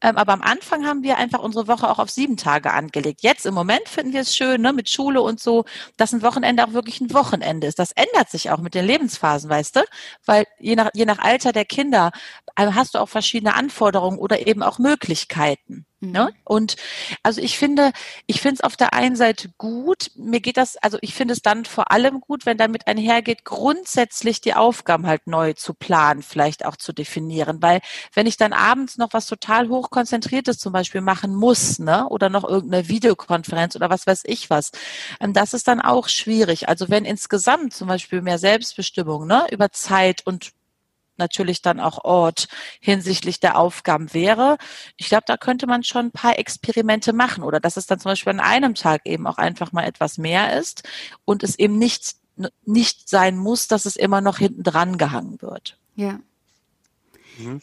[0.00, 3.22] ähm, aber am Anfang haben wir einfach unsere Woche auch auf sieben Tage angelegt.
[3.22, 5.64] Jetzt im Moment finden wir es schön, ne, mit Schule und so,
[5.96, 7.78] dass ein Wochenende auch wirklich ein Wochenende ist.
[7.78, 9.80] Das ändert sich auch mit den Lebensphasen, weißt du?
[10.26, 12.10] Weil je nach, je nach Alter der Kinder
[12.56, 15.86] äh, hast du auch verschiedene Anforderungen oder eben auch Möglichkeiten.
[16.00, 16.30] Ne?
[16.30, 16.40] Mhm.
[16.44, 16.76] Und
[17.22, 17.92] also ich finde,
[18.26, 20.10] ich finde es auf der einen Seite gut.
[20.14, 24.40] Mir geht das, also ich finde es dann vor allem gut, wenn damit einhergeht, grundsätzlich
[24.40, 27.60] die Aufgaben halt neu zu planen, vielleicht auch zu definieren.
[27.60, 27.80] Weil
[28.14, 32.44] wenn ich dann abends noch was total hochkonzentriertes zum Beispiel machen muss, ne, oder noch
[32.44, 34.70] irgendeine Videokonferenz oder was weiß ich was,
[35.20, 36.68] ähm, das ist dann auch schwierig.
[36.68, 40.52] Also wenn insgesamt zum Beispiel mehr Selbstbestimmung, ne, über Zeit und
[41.20, 42.48] natürlich dann auch Ort
[42.80, 44.58] hinsichtlich der Aufgaben wäre.
[44.96, 48.10] Ich glaube, da könnte man schon ein paar Experimente machen oder dass es dann zum
[48.10, 50.82] Beispiel an einem Tag eben auch einfach mal etwas mehr ist
[51.24, 52.16] und es eben nicht,
[52.64, 55.78] nicht sein muss, dass es immer noch hinten dran gehangen wird.
[55.94, 56.18] Ja.
[57.38, 57.60] Mhm.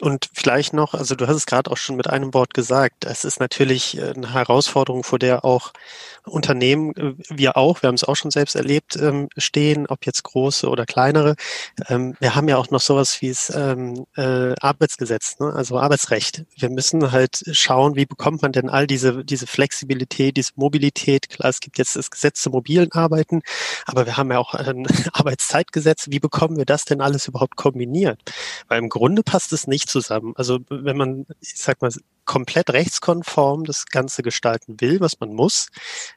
[0.00, 3.24] Und vielleicht noch, also du hast es gerade auch schon mit einem Wort gesagt, es
[3.24, 5.72] ist natürlich eine Herausforderung, vor der auch
[6.26, 10.22] Unternehmen, äh, wir auch, wir haben es auch schon selbst erlebt, ähm, stehen, ob jetzt
[10.24, 11.36] große oder kleinere.
[11.88, 15.52] Ähm, wir haben ja auch noch sowas wie das ähm, äh, Arbeitsgesetz, ne?
[15.54, 16.44] also Arbeitsrecht.
[16.56, 21.28] Wir müssen halt schauen, wie bekommt man denn all diese, diese Flexibilität, diese Mobilität.
[21.30, 23.42] Klar, es gibt jetzt das Gesetz zum mobilen Arbeiten,
[23.86, 26.06] aber wir haben ja auch ein Arbeitszeitgesetz.
[26.10, 28.20] Wie bekommen wir das denn alles überhaupt kombiniert?
[28.68, 30.32] Weil im Grunde passt es nicht zusammen.
[30.36, 31.90] Also wenn man, ich sag mal,
[32.24, 35.68] komplett rechtskonform das Ganze gestalten will, was man muss,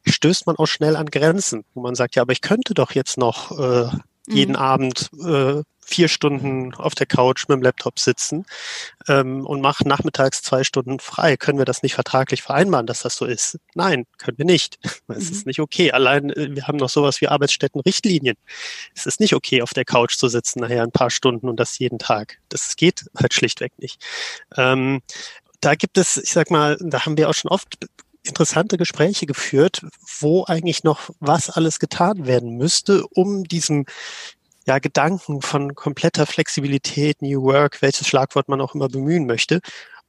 [0.05, 3.17] stößt man auch schnell an Grenzen, wo man sagt, ja, aber ich könnte doch jetzt
[3.17, 3.89] noch äh,
[4.29, 4.61] jeden mhm.
[4.61, 8.45] Abend äh, vier Stunden auf der Couch mit dem Laptop sitzen
[9.07, 11.35] ähm, und mache nachmittags zwei Stunden frei.
[11.35, 13.57] Können wir das nicht vertraglich vereinbaren, dass das so ist?
[13.73, 14.79] Nein, können wir nicht.
[15.09, 15.31] Es mhm.
[15.31, 15.91] ist nicht okay.
[15.91, 18.37] Allein, äh, wir haben noch sowas wie Arbeitsstättenrichtlinien.
[18.95, 21.79] Es ist nicht okay, auf der Couch zu sitzen nachher ein paar Stunden und das
[21.79, 22.37] jeden Tag.
[22.49, 23.99] Das geht halt schlichtweg nicht.
[24.55, 25.01] Ähm,
[25.61, 27.77] da gibt es, ich sag mal, da haben wir auch schon oft
[28.29, 29.81] interessante Gespräche geführt,
[30.19, 33.85] wo eigentlich noch was alles getan werden müsste, um diesem
[34.65, 39.61] ja, Gedanken von kompletter Flexibilität, New Work, welches Schlagwort man auch immer bemühen möchte,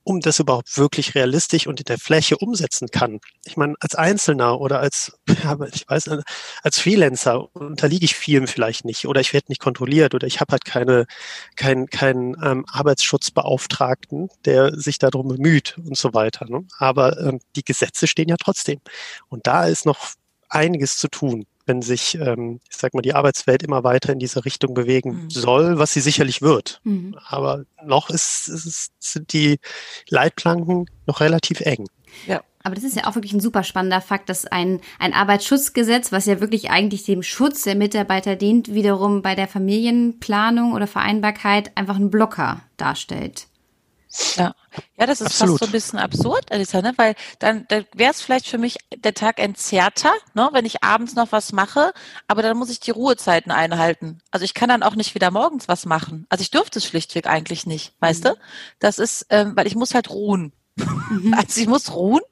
[0.02, 3.20] um das überhaupt wirklich realistisch und in der Fläche umsetzen kann.
[3.44, 6.10] Ich meine, als Einzelner oder als, ja, ich weiß,
[6.62, 10.52] als Freelancer unterliege ich vielem vielleicht nicht oder ich werde nicht kontrolliert oder ich habe
[10.52, 11.06] halt keine,
[11.56, 16.46] keinen kein, ähm, Arbeitsschutzbeauftragten, der sich darum bemüht und so weiter.
[16.48, 16.64] Ne?
[16.78, 18.80] Aber ähm, die Gesetze stehen ja trotzdem.
[19.28, 20.12] Und da ist noch
[20.48, 24.44] einiges zu tun wenn sich, ähm, ich sag mal, die Arbeitswelt immer weiter in diese
[24.44, 25.30] Richtung bewegen mhm.
[25.30, 26.80] soll, was sie sicherlich wird.
[26.82, 27.16] Mhm.
[27.28, 29.60] Aber noch ist, ist, sind die
[30.08, 31.86] Leitplanken noch relativ eng.
[32.26, 32.42] Ja.
[32.62, 36.26] Aber das ist ja auch wirklich ein super spannender Fakt, dass ein, ein Arbeitsschutzgesetz, was
[36.26, 41.96] ja wirklich eigentlich dem Schutz der Mitarbeiter dient, wiederum bei der Familienplanung oder Vereinbarkeit einfach
[41.96, 43.46] einen Blocker darstellt.
[44.36, 44.54] Ja,
[44.98, 45.52] ja, das ist Absolut.
[45.52, 46.92] fast so ein bisschen absurd, Alisa, ne?
[46.96, 50.48] weil dann, dann wäre es vielleicht für mich der Tag entzerrter, ne?
[50.52, 51.92] wenn ich abends noch was mache,
[52.26, 54.20] aber dann muss ich die Ruhezeiten einhalten.
[54.32, 56.26] Also ich kann dann auch nicht wieder morgens was machen.
[56.28, 58.28] Also ich dürfte es schlichtweg eigentlich nicht, weißt mhm.
[58.28, 58.34] du?
[58.80, 60.52] Das ist, ähm, weil ich muss halt ruhen.
[60.76, 61.34] Mhm.
[61.36, 62.22] Also ich muss ruhen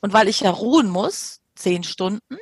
[0.00, 2.36] und weil ich ja ruhen muss, zehn Stunden,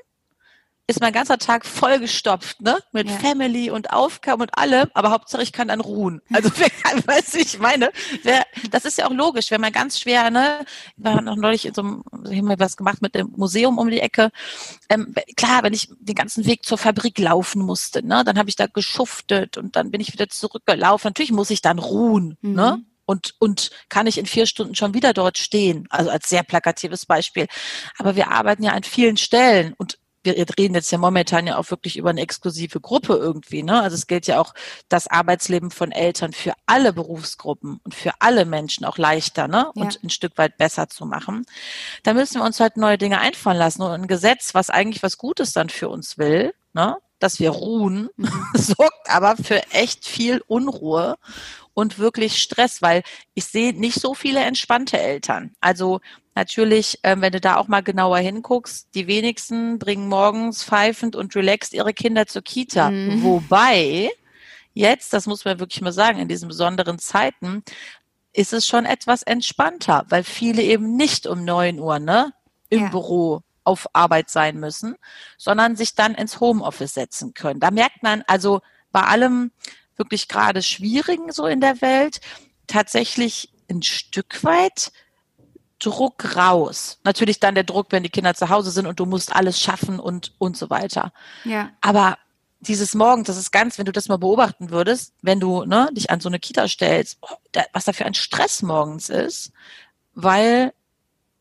[0.87, 2.79] ist mein ganzer Tag vollgestopft, ne?
[2.93, 3.17] Mit ja.
[3.17, 6.21] Family und Aufgaben und allem, aber Hauptsache ich kann dann ruhen.
[6.33, 7.91] Also wer kann, weiß ich meine,
[8.23, 10.65] wer, das ist ja auch logisch, wenn man ganz schwer, ne,
[10.97, 13.91] wir haben noch neulich in so einem, haben wir was gemacht mit dem Museum um
[13.91, 14.31] die Ecke.
[14.91, 18.57] Ähm, klar, wenn ich den ganzen Weg zur Fabrik laufen musste, ne, dann habe ich
[18.57, 21.09] da geschuftet und dann bin ich wieder zurückgelaufen.
[21.09, 22.49] Natürlich muss ich dann ruhen, ne?
[22.51, 22.55] mhm.
[22.55, 22.85] ne?
[23.07, 25.87] und, und kann ich in vier Stunden schon wieder dort stehen.
[25.91, 27.47] Also als sehr plakatives Beispiel.
[27.99, 31.71] Aber wir arbeiten ja an vielen Stellen und wir reden jetzt ja momentan ja auch
[31.71, 33.63] wirklich über eine exklusive Gruppe irgendwie.
[33.63, 33.81] Ne?
[33.81, 34.55] Also es gilt ja auch
[34.89, 39.71] das Arbeitsleben von Eltern für alle Berufsgruppen und für alle Menschen auch leichter ne?
[39.75, 40.01] und ja.
[40.03, 41.45] ein Stück weit besser zu machen.
[42.03, 43.83] Da müssen wir uns halt neue Dinge einfallen lassen.
[43.83, 46.97] Und ein Gesetz, was eigentlich was Gutes dann für uns will, ne?
[47.19, 48.31] dass wir ruhen, mhm.
[48.55, 51.17] sorgt aber für echt viel Unruhe
[51.75, 53.03] und wirklich Stress, weil
[53.35, 55.55] ich sehe nicht so viele entspannte Eltern.
[55.61, 56.01] Also
[56.35, 61.35] natürlich, ähm, wenn du da auch mal genauer hinguckst, die wenigsten bringen morgens pfeifend und
[61.37, 62.91] relaxed ihre Kinder zur Kita.
[62.91, 63.23] Mhm.
[63.23, 64.11] Wobei
[64.73, 67.63] jetzt, das muss man wirklich mal sagen, in diesen besonderen Zeiten
[68.33, 72.33] ist es schon etwas entspannter, weil viele eben nicht um neun Uhr ne,
[72.69, 72.89] im ja.
[72.89, 74.97] Büro auf Arbeit sein müssen,
[75.39, 77.61] sondern sich dann ins Homeoffice setzen können.
[77.61, 78.61] Da merkt man also
[78.93, 79.53] bei allem,
[79.97, 82.21] wirklich gerade Schwierigen so in der Welt
[82.67, 84.93] tatsächlich ein Stück weit
[85.79, 86.99] Druck raus.
[87.05, 89.99] Natürlich dann der Druck, wenn die Kinder zu Hause sind und du musst alles schaffen
[89.99, 91.13] und, und so weiter.
[91.45, 91.71] Ja.
[91.81, 92.19] Aber
[92.61, 96.11] dieses Morgens, das ist ganz, wenn du das mal beobachten würdest, wenn du ne, dich
[96.11, 97.19] an so eine Kita stellst,
[97.73, 99.53] was da für ein Stress morgens ist,
[100.15, 100.73] weil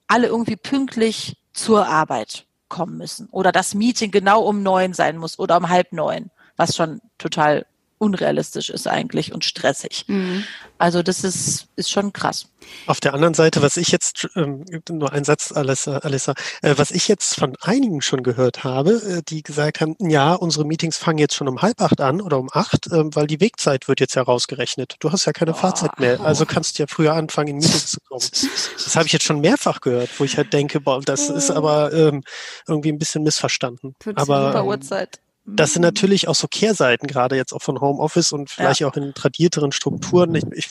[0.07, 5.39] alle irgendwie pünktlich zur Arbeit kommen müssen oder das Meeting genau um neun sein muss
[5.39, 7.65] oder um halb neun, was schon total
[7.97, 10.05] unrealistisch ist eigentlich und stressig.
[10.07, 10.43] Mhm.
[10.77, 12.47] Also das ist, ist schon krass.
[12.87, 16.91] Auf der anderen Seite, was ich jetzt, ähm, nur ein Satz, Alissa, Alissa äh, was
[16.91, 21.17] ich jetzt von einigen schon gehört habe, äh, die gesagt haben, ja, unsere Meetings fangen
[21.17, 24.15] jetzt schon um halb acht an oder um acht, äh, weil die Wegzeit wird jetzt
[24.15, 24.95] herausgerechnet.
[24.99, 25.55] Du hast ja keine oh.
[25.55, 28.21] Fahrzeit mehr, also kannst du ja früher anfangen, in Meetings zu kommen.
[28.21, 31.93] Das habe ich jetzt schon mehrfach gehört, wo ich halt denke, boah, das ist aber
[31.93, 32.23] ähm,
[32.67, 33.95] irgendwie ein bisschen missverstanden.
[34.15, 35.19] aber ähm, Uhrzeit.
[35.45, 35.87] Das sind mhm.
[35.87, 38.87] natürlich auch so Kehrseiten, gerade jetzt auch von Homeoffice und vielleicht ja.
[38.87, 40.33] auch in tradierteren Strukturen.
[40.35, 40.67] Ich, ich,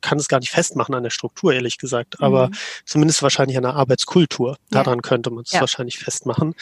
[0.00, 2.54] kann es gar nicht festmachen an der Struktur, ehrlich gesagt, aber mhm.
[2.86, 4.56] zumindest wahrscheinlich an der Arbeitskultur.
[4.70, 5.02] Daran ja.
[5.02, 5.60] könnte man es ja.
[5.60, 6.54] wahrscheinlich festmachen.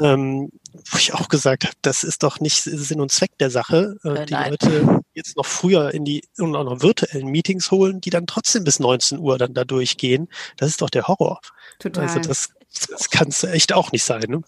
[0.00, 3.96] Ähm, wo ich auch gesagt habe, das ist doch nicht Sinn und Zweck der Sache,
[4.04, 4.50] äh, die Nein.
[4.50, 8.62] Leute jetzt noch früher in die und auch noch virtuellen Meetings holen, die dann trotzdem
[8.62, 10.28] bis 19 Uhr dann da durchgehen.
[10.56, 11.40] Das ist doch der Horror.
[11.80, 12.04] Total.
[12.04, 12.50] Also das,
[12.88, 14.24] das kann es echt auch nicht sein.
[14.28, 14.42] Ne?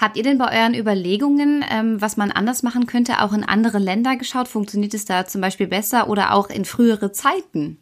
[0.00, 3.78] Habt ihr denn bei euren Überlegungen, ähm, was man anders machen könnte, auch in andere
[3.78, 4.48] Länder geschaut?
[4.48, 7.78] Funktioniert es da zum Beispiel besser oder auch in frühere Zeiten?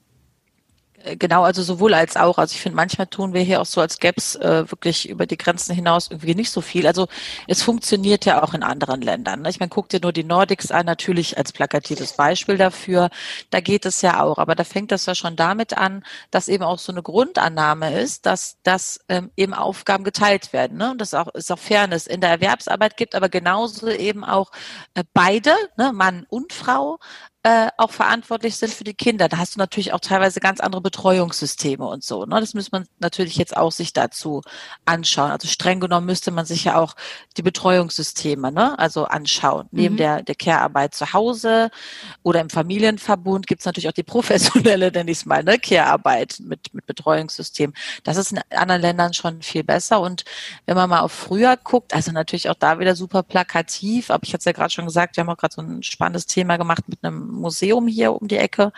[1.05, 2.39] Äh, genau, also sowohl als auch.
[2.39, 5.37] Also ich finde, manchmal tun wir hier auch so als Gaps äh, wirklich über die
[5.37, 6.87] Grenzen hinaus irgendwie nicht so viel.
[6.87, 7.09] Also
[7.49, 9.43] es funktioniert ja auch in anderen Ländern.
[9.43, 9.51] Ne?
[9.51, 13.11] Ich meine, guck dir nur die Nordics an, natürlich als plakatives Beispiel dafür.
[13.51, 14.39] Da geht es ja auch.
[14.39, 18.27] Aber da fängt das ja schon damit an, dass eben auch so eine Grundannahme ist,
[18.27, 20.79] dass, dass ähm, eben Aufgaben geteilt werden.
[20.79, 20.93] Ne?
[20.93, 24.51] Und das auch, ist auch Fairness in der Erwerbsarbeit gibt, aber genauso eben auch
[24.95, 26.99] äh, beide, ne, Mann und Frau,
[27.45, 29.29] äh, auch verantwortlich sind für die Kinder.
[29.29, 32.25] Da hast du natürlich auch teilweise ganz andere Betreuungssysteme und so.
[32.25, 32.39] Ne?
[32.39, 34.43] Das müsste man natürlich jetzt auch sich dazu
[34.85, 35.33] anschauen.
[35.33, 36.95] Also streng genommen müsste man sich ja auch
[37.37, 38.79] die Betreuungssysteme ne?
[38.79, 39.67] also anschauen.
[39.73, 39.81] Mhm.
[39.81, 41.71] Neben der, der Care-Arbeit zu Hause
[42.23, 45.59] oder im Familienverbund gibt es natürlich auch die professionelle, nenne ich es mal, ne?
[45.59, 47.73] Care-Arbeit mit, mit Betreuungssystem.
[48.05, 50.01] Das ist in anderen Ländern schon viel besser.
[50.01, 50.25] Und
[50.67, 54.33] wenn man mal auf früher guckt, also natürlich auch da wieder super plakativ, aber ich
[54.33, 56.85] hatte es ja gerade schon gesagt, wir haben auch gerade so ein spannendes Thema gemacht
[56.89, 58.73] mit einem Museum hier um die Ecke.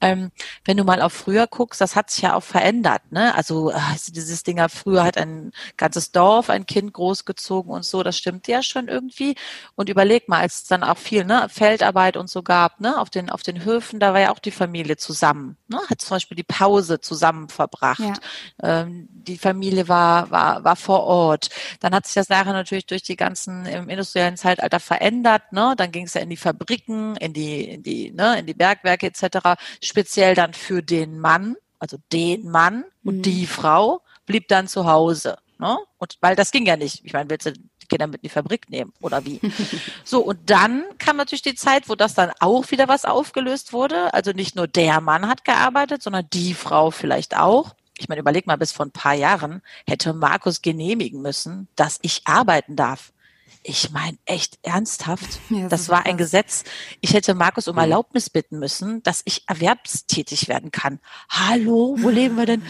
[0.00, 0.30] Ähm,
[0.64, 3.02] wenn du mal auf früher guckst, das hat sich ja auch verändert.
[3.10, 3.34] Ne?
[3.34, 8.16] Also, also dieses Ding früher hat ein ganzes Dorf ein Kind großgezogen und so, das
[8.16, 9.36] stimmt ja schon irgendwie.
[9.74, 13.10] Und überleg mal, als es dann auch viel ne, Feldarbeit und so gab, ne, auf
[13.10, 15.56] den, auf den Höfen, da war ja auch die Familie zusammen.
[15.68, 15.78] Ne?
[15.88, 18.00] Hat zum Beispiel die Pause zusammen verbracht.
[18.00, 18.14] Ja.
[18.62, 21.50] Ähm, die Familie war, war, war vor Ort.
[21.80, 25.52] Dann hat sich das nachher natürlich durch die ganzen im industriellen Zeitalter verändert.
[25.52, 25.74] Ne?
[25.76, 29.06] Dann ging es ja in die Fabriken, in die, in die ne, in die Bergwerke
[29.06, 33.22] etc., speziell dann für den Mann, also den Mann und mhm.
[33.22, 35.38] die Frau, blieb dann zu Hause.
[35.60, 35.76] Ne?
[35.98, 37.04] Und weil das ging ja nicht.
[37.04, 39.40] Ich meine, willst du die Kinder mit in die Fabrik nehmen oder wie?
[40.04, 44.14] so, und dann kam natürlich die Zeit, wo das dann auch wieder was aufgelöst wurde.
[44.14, 47.74] Also nicht nur der Mann hat gearbeitet, sondern die Frau vielleicht auch.
[47.98, 52.22] Ich meine, überleg mal, bis vor ein paar Jahren hätte Markus genehmigen müssen, dass ich
[52.24, 53.12] arbeiten darf.
[53.62, 55.40] Ich meine, echt ernsthaft.
[55.50, 56.62] Ja, das, das war ein Gesetz.
[57.00, 61.00] Ich hätte Markus um Erlaubnis bitten müssen, dass ich erwerbstätig werden kann.
[61.28, 62.62] Hallo, wo leben wir denn?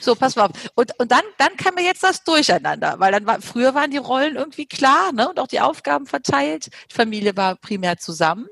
[0.00, 0.52] So, pass mal auf.
[0.74, 3.98] Und, und dann, dann kam mir jetzt das Durcheinander, weil dann war, früher waren die
[3.98, 6.70] Rollen irgendwie klar, ne, und auch die Aufgaben verteilt.
[6.90, 8.46] Die Familie war primär zusammen.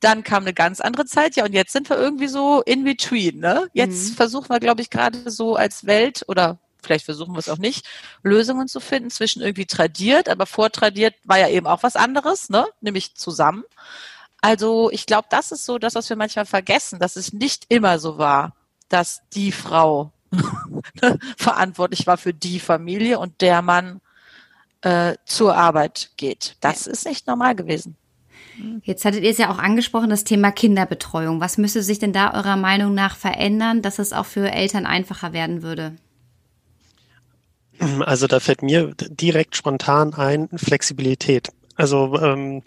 [0.00, 3.38] Dann kam eine ganz andere Zeit, ja, und jetzt sind wir irgendwie so in between,
[3.38, 3.68] ne?
[3.72, 4.14] Jetzt mhm.
[4.16, 7.86] versuchen wir, glaube ich, gerade so als Welt oder vielleicht versuchen wir es auch nicht,
[8.22, 12.66] Lösungen zu finden zwischen irgendwie tradiert, aber vortradiert war ja eben auch was anderes, ne?
[12.80, 13.64] nämlich zusammen.
[14.40, 17.98] Also ich glaube, das ist so das, was wir manchmal vergessen, dass es nicht immer
[17.98, 18.54] so war,
[18.88, 20.12] dass die Frau
[21.36, 24.00] verantwortlich war für die Familie und der Mann
[24.80, 26.56] äh, zur Arbeit geht.
[26.60, 27.96] Das ist nicht normal gewesen.
[28.82, 31.40] Jetzt hattet ihr es ja auch angesprochen, das Thema Kinderbetreuung.
[31.40, 35.32] Was müsste sich denn da eurer Meinung nach verändern, dass es auch für Eltern einfacher
[35.32, 35.96] werden würde?
[38.00, 41.48] Also da fällt mir direkt spontan ein Flexibilität.
[41.74, 42.62] Also ähm,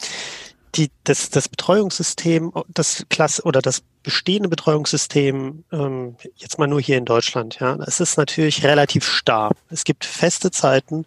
[0.75, 6.97] die, das, das Betreuungssystem, das Klasse oder das bestehende Betreuungssystem, ähm, jetzt mal nur hier
[6.97, 9.51] in Deutschland, ja, es ist natürlich relativ starr.
[9.69, 11.05] Es gibt feste Zeiten,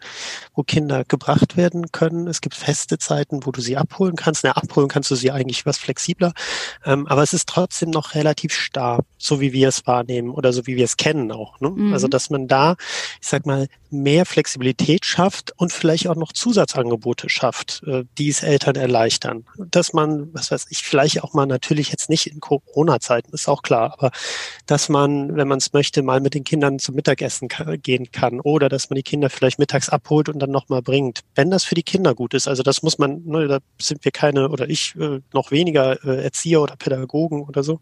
[0.55, 2.27] wo Kinder gebracht werden können.
[2.27, 4.43] Es gibt feste Zeiten, wo du sie abholen kannst.
[4.43, 6.33] Na, abholen kannst du sie eigentlich was flexibler,
[6.85, 10.67] ähm, aber es ist trotzdem noch relativ starr, so wie wir es wahrnehmen oder so
[10.67, 11.61] wie wir es kennen auch.
[11.61, 11.71] Ne?
[11.71, 11.93] Mhm.
[11.93, 12.75] Also dass man da,
[13.21, 18.43] ich sag mal, mehr Flexibilität schafft und vielleicht auch noch Zusatzangebote schafft, äh, die es
[18.43, 19.45] Eltern erleichtern.
[19.57, 23.49] Dass man, was weiß ich, vielleicht auch mal natürlich jetzt nicht in Corona Corona-Zeiten, ist
[23.49, 23.95] auch klar.
[23.99, 24.11] Aber
[24.67, 27.49] dass man, wenn man es möchte, mal mit den Kindern zum Mittagessen
[27.83, 31.21] gehen kann oder dass man die Kinder vielleicht mittags abholt und dann nochmal bringt.
[31.35, 34.13] Wenn das für die Kinder gut ist, also das muss man, ne, da sind wir
[34.13, 37.81] keine oder ich äh, noch weniger äh, Erzieher oder Pädagogen oder so.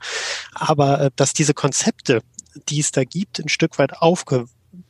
[0.52, 2.22] Aber äh, dass diese Konzepte,
[2.68, 4.46] die es da gibt, ein Stück weit aufge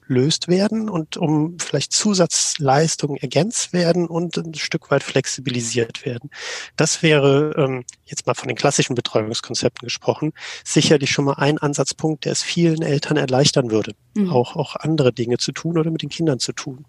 [0.06, 6.30] gelöst werden und um vielleicht Zusatzleistungen ergänzt werden und ein Stück weit flexibilisiert werden.
[6.76, 10.32] Das wäre ähm, jetzt mal von den klassischen Betreuungskonzepten gesprochen,
[10.64, 14.30] sicherlich schon mal ein Ansatzpunkt, der es vielen Eltern erleichtern würde, mhm.
[14.30, 16.86] auch, auch andere Dinge zu tun oder mit den Kindern zu tun.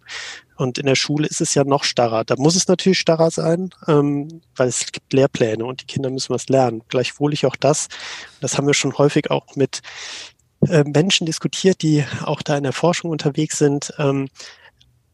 [0.56, 2.24] Und in der Schule ist es ja noch starrer.
[2.24, 6.34] Da muss es natürlich starrer sein, ähm, weil es gibt Lehrpläne und die Kinder müssen
[6.34, 6.82] was lernen.
[6.88, 7.88] Gleichwohl ich auch das,
[8.42, 9.82] das haben wir schon häufig auch mit
[10.68, 14.28] äh, Menschen diskutiert, die auch da in der Forschung unterwegs sind, ähm,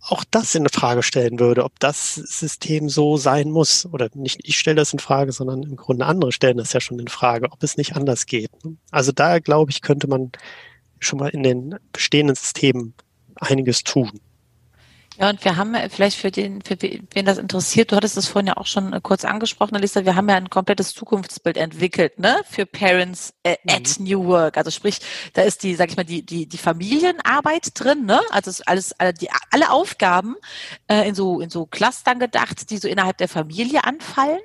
[0.06, 3.86] auch das in Frage stellen würde, ob das System so sein muss.
[3.86, 7.00] Oder nicht ich stelle das in Frage, sondern im Grunde andere stellen das ja schon
[7.00, 8.52] in Frage, ob es nicht anders geht.
[8.92, 10.32] Also da, glaube ich, könnte man
[11.00, 12.94] schon mal in den bestehenden Systemen
[13.36, 14.20] einiges tun.
[15.20, 18.48] Ja, und wir haben vielleicht für den, für wen das interessiert, du hattest es vorhin
[18.48, 22.42] ja auch schon äh, kurz angesprochen, Alisa, wir haben ja ein komplettes Zukunftsbild entwickelt, ne,
[22.50, 23.70] für Parents äh, mhm.
[23.72, 24.58] at New Work.
[24.58, 25.00] Also sprich,
[25.34, 28.22] da ist die, sag ich mal, die, die, die Familienarbeit drin, ne?
[28.32, 30.36] Also ist alles, alle, die, alle Aufgaben
[30.88, 34.40] äh, in so, in so Clustern gedacht, die so innerhalb der Familie anfallen.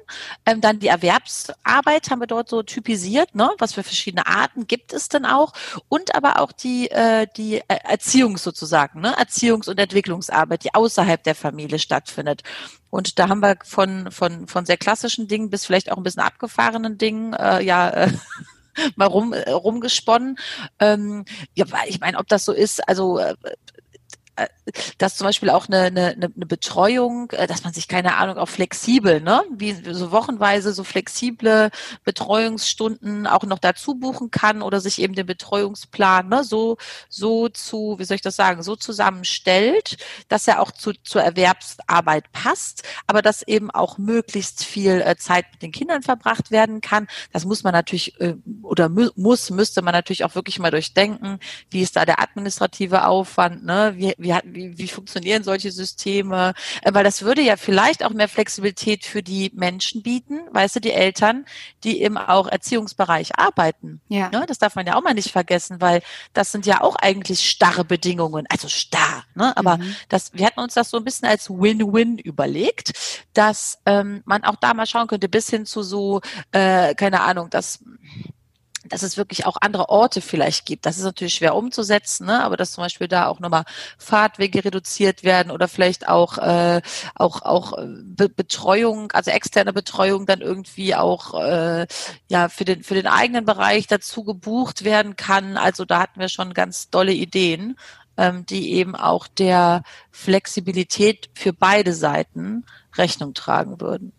[0.45, 3.51] Ähm, dann die Erwerbsarbeit haben wir dort so typisiert, ne?
[3.59, 5.55] Was für verschiedene Arten gibt es denn auch?
[5.89, 9.17] Und aber auch die, äh, die äh, Erziehung sozusagen, ne?
[9.19, 12.43] Erziehungs- und Entwicklungsarbeit die außerhalb der Familie stattfindet.
[12.91, 16.23] Und da haben wir von, von, von sehr klassischen Dingen bis vielleicht auch ein bisschen
[16.23, 18.13] abgefahrenen Dingen, äh, ja, äh,
[18.97, 20.39] mal rum, äh, rumgesponnen.
[20.79, 23.35] Ähm, ja, ich meine, ob das so ist, also äh,
[24.99, 28.49] dass zum Beispiel auch eine, eine, eine Betreuung, äh, dass man sich keine Ahnung auch
[28.49, 31.71] flexibel, ne, wie so wochenweise so flexible
[32.05, 36.77] Betreuungsstunden auch noch dazu buchen kann oder sich eben den Betreuungsplan ne, so
[37.09, 39.97] so zu, wie soll ich das sagen, so zusammenstellt,
[40.29, 45.47] dass er auch zu, zur Erwerbsarbeit passt, aber dass eben auch möglichst viel äh, Zeit
[45.53, 47.09] mit den Kindern verbracht werden kann.
[47.33, 51.39] Das muss man natürlich äh, oder muss müsste man natürlich auch wirklich mal durchdenken,
[51.71, 56.55] wie ist da der administrative Aufwand, ne, wie, wie wie, wie, wie funktionieren solche Systeme?
[56.83, 60.81] Äh, weil das würde ja vielleicht auch mehr Flexibilität für die Menschen bieten, weißt du,
[60.81, 61.45] die Eltern,
[61.85, 64.01] die im auch Erziehungsbereich arbeiten.
[64.09, 64.29] Ja.
[64.31, 64.45] Ne?
[64.47, 66.03] Das darf man ja auch mal nicht vergessen, weil
[66.33, 69.25] das sind ja auch eigentlich starre Bedingungen, also starr.
[69.35, 69.57] Ne?
[69.57, 69.95] Aber mhm.
[70.09, 72.93] das, wir hatten uns das so ein bisschen als Win-Win überlegt,
[73.33, 76.21] dass ähm, man auch da mal schauen könnte, bis hin zu so,
[76.53, 77.81] äh, keine Ahnung, dass
[78.89, 80.87] dass es wirklich auch andere Orte vielleicht gibt.
[80.87, 82.43] Das ist natürlich schwer umzusetzen, ne?
[82.43, 83.65] aber dass zum Beispiel da auch nochmal
[83.99, 86.81] Fahrtwege reduziert werden oder vielleicht auch äh,
[87.15, 91.87] auch auch äh, Be Betreuung, also externe Betreuung dann irgendwie auch äh,
[92.29, 95.57] ja für den für den eigenen Bereich dazu gebucht werden kann.
[95.57, 97.77] Also da hatten wir schon ganz dolle Ideen,
[98.17, 102.65] ähm, die eben auch der Flexibilität für beide Seiten
[102.97, 104.13] Rechnung tragen würden.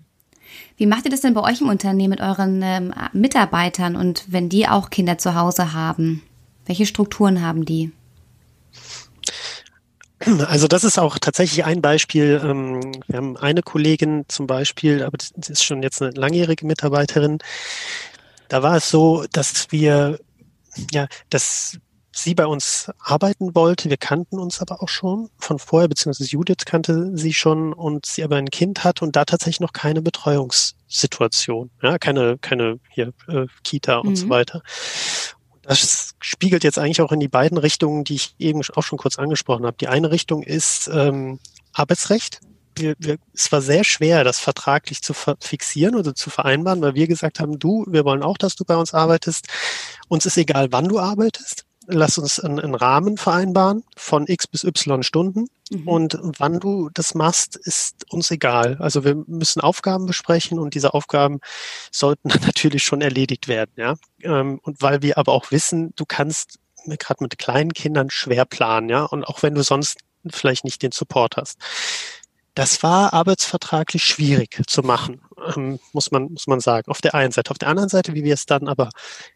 [0.77, 4.49] Wie macht ihr das denn bei euch im Unternehmen mit euren ähm, Mitarbeitern und wenn
[4.49, 6.23] die auch Kinder zu Hause haben?
[6.65, 7.91] Welche Strukturen haben die?
[10.47, 12.41] Also das ist auch tatsächlich ein Beispiel.
[12.43, 17.39] Ähm, wir haben eine Kollegin zum Beispiel, aber das ist schon jetzt eine langjährige Mitarbeiterin.
[18.49, 20.19] Da war es so, dass wir,
[20.91, 21.77] ja, dass
[22.11, 23.89] sie bei uns arbeiten wollte.
[23.89, 28.23] Wir kannten uns aber auch schon von vorher, beziehungsweise Judith kannte sie schon und sie
[28.23, 33.45] aber ein Kind hat und da tatsächlich noch keine Betreuungssituation, ja, keine, keine hier äh,
[33.63, 34.15] Kita und mhm.
[34.15, 34.63] so weiter.
[35.61, 39.19] Das spiegelt jetzt eigentlich auch in die beiden Richtungen, die ich eben auch schon kurz
[39.19, 39.77] angesprochen habe.
[39.79, 41.39] Die eine Richtung ist ähm,
[41.73, 42.41] Arbeitsrecht.
[42.75, 47.07] Wir, wir, es war sehr schwer, das vertraglich zu fixieren oder zu vereinbaren, weil wir
[47.07, 49.47] gesagt haben, du, wir wollen auch, dass du bei uns arbeitest.
[50.07, 54.63] Uns ist egal, wann du arbeitest lass uns einen, einen Rahmen vereinbaren von x bis
[54.63, 55.47] y Stunden.
[55.69, 55.87] Mhm.
[55.87, 58.77] Und wann du das machst, ist uns egal.
[58.79, 61.39] Also wir müssen Aufgaben besprechen und diese Aufgaben
[61.91, 63.71] sollten natürlich schon erledigt werden.
[63.75, 63.95] Ja?
[64.21, 68.89] Ähm, und weil wir aber auch wissen, du kannst gerade mit kleinen Kindern schwer planen,
[68.89, 71.57] ja, und auch wenn du sonst vielleicht nicht den Support hast.
[72.55, 75.21] Das war arbeitsvertraglich schwierig zu machen,
[75.55, 76.89] ähm, muss man, muss man sagen.
[76.91, 77.51] Auf der einen Seite.
[77.51, 78.89] Auf der anderen Seite, wie wir es dann aber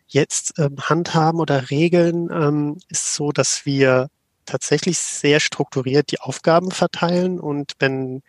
[0.07, 4.09] jetzt ähm, handhaben oder regeln, ähm, ist so, dass wir
[4.45, 8.23] tatsächlich sehr strukturiert die Aufgaben verteilen und wenn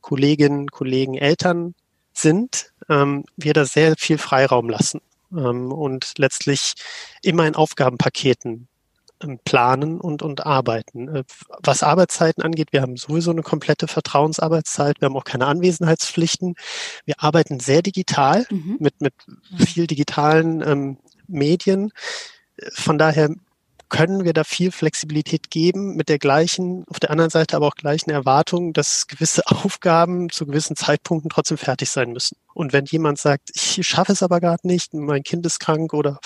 [0.00, 1.74] Kolleginnen, Kollegen Eltern
[2.12, 5.00] sind, ähm, wir da sehr viel Freiraum lassen
[5.32, 6.74] ähm, und letztlich
[7.22, 8.68] immer in Aufgabenpaketen
[9.44, 11.08] planen und, und arbeiten.
[11.08, 11.24] Äh,
[11.62, 15.00] was Arbeitszeiten angeht, wir haben sowieso eine komplette Vertrauensarbeitszeit.
[15.00, 16.54] Wir haben auch keine Anwesenheitspflichten.
[17.04, 18.76] Wir arbeiten sehr digital mhm.
[18.80, 19.14] mit, mit
[19.56, 21.92] viel digitalen ähm, Medien.
[22.72, 23.30] Von daher
[23.90, 27.74] können wir da viel Flexibilität geben mit der gleichen, auf der anderen Seite aber auch
[27.74, 32.36] gleichen Erwartung, dass gewisse Aufgaben zu gewissen Zeitpunkten trotzdem fertig sein müssen.
[32.54, 36.20] Und wenn jemand sagt, ich schaffe es aber gerade nicht, mein Kind ist krank oder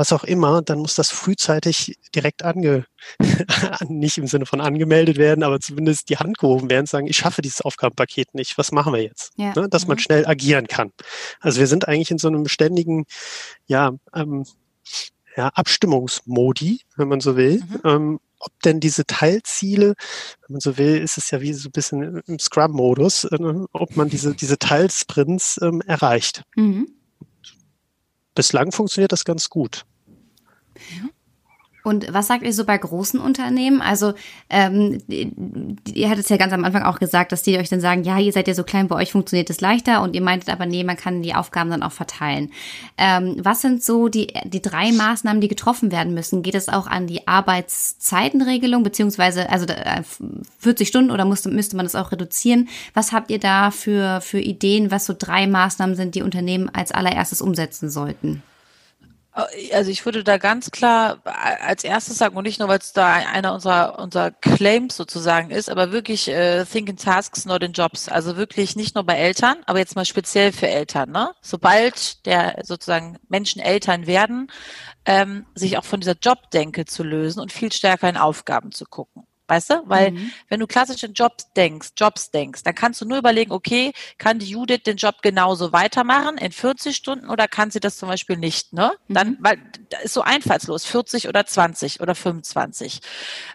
[0.00, 2.86] was auch immer, dann muss das frühzeitig direkt ange,
[3.88, 7.42] nicht im Sinne von angemeldet werden, aber zumindest die Hand gehoben werden, sagen, ich schaffe
[7.42, 9.34] dieses Aufgabenpaket nicht, was machen wir jetzt?
[9.36, 9.52] Ja.
[9.54, 10.00] Ne, dass man mhm.
[10.00, 10.90] schnell agieren kann.
[11.38, 13.04] Also wir sind eigentlich in so einem beständigen,
[13.66, 14.46] ja, ähm,
[15.36, 17.62] ja, Abstimmungsmodi, wenn man so will.
[17.62, 17.80] Mhm.
[17.84, 19.96] Ähm, ob denn diese Teilziele,
[20.40, 23.36] wenn man so will, ist es ja wie so ein bisschen im Scrum-Modus, äh,
[23.72, 26.44] ob man diese, diese Teilsprints ähm, erreicht.
[26.56, 26.88] Mhm.
[28.34, 29.84] Bislang funktioniert das ganz gut.
[30.74, 31.10] Mhm.
[31.82, 33.80] Und was sagt ihr so bei großen Unternehmen?
[33.80, 34.12] Also
[34.50, 38.04] ähm, ihr hattet es ja ganz am Anfang auch gesagt, dass die euch dann sagen,
[38.04, 40.66] ja, ihr seid ja so klein, bei euch funktioniert es leichter und ihr meintet aber,
[40.66, 42.50] nee, man kann die Aufgaben dann auch verteilen.
[42.98, 46.42] Ähm, was sind so die, die drei Maßnahmen, die getroffen werden müssen?
[46.42, 49.66] Geht es auch an die Arbeitszeitenregelung, beziehungsweise also
[50.58, 52.68] 40 Stunden oder musste, müsste man das auch reduzieren?
[52.92, 56.92] Was habt ihr da für, für Ideen, was so drei Maßnahmen sind, die Unternehmen als
[56.92, 58.42] allererstes umsetzen sollten?
[59.72, 63.12] Also ich würde da ganz klar als erstes sagen, und nicht nur, weil es da
[63.12, 68.08] einer unserer, unserer Claims sozusagen ist, aber wirklich äh, Think in Tasks, not in Jobs.
[68.08, 71.10] Also wirklich nicht nur bei Eltern, aber jetzt mal speziell für Eltern.
[71.10, 71.30] Ne?
[71.40, 74.50] Sobald der sozusagen Menschen Eltern werden,
[75.04, 79.26] ähm, sich auch von dieser Jobdenke zu lösen und viel stärker in Aufgaben zu gucken.
[79.50, 79.82] Weißt du?
[79.86, 80.30] Weil mhm.
[80.48, 84.46] wenn du klassische Jobs denkst, Jobs denkst, dann kannst du nur überlegen, okay, kann die
[84.46, 88.72] Judith den Job genauso weitermachen in 40 Stunden oder kann sie das zum Beispiel nicht,
[88.72, 88.92] ne?
[89.08, 89.38] Dann, mhm.
[89.40, 93.00] weil da ist so einfallslos, 40 oder 20 oder 25.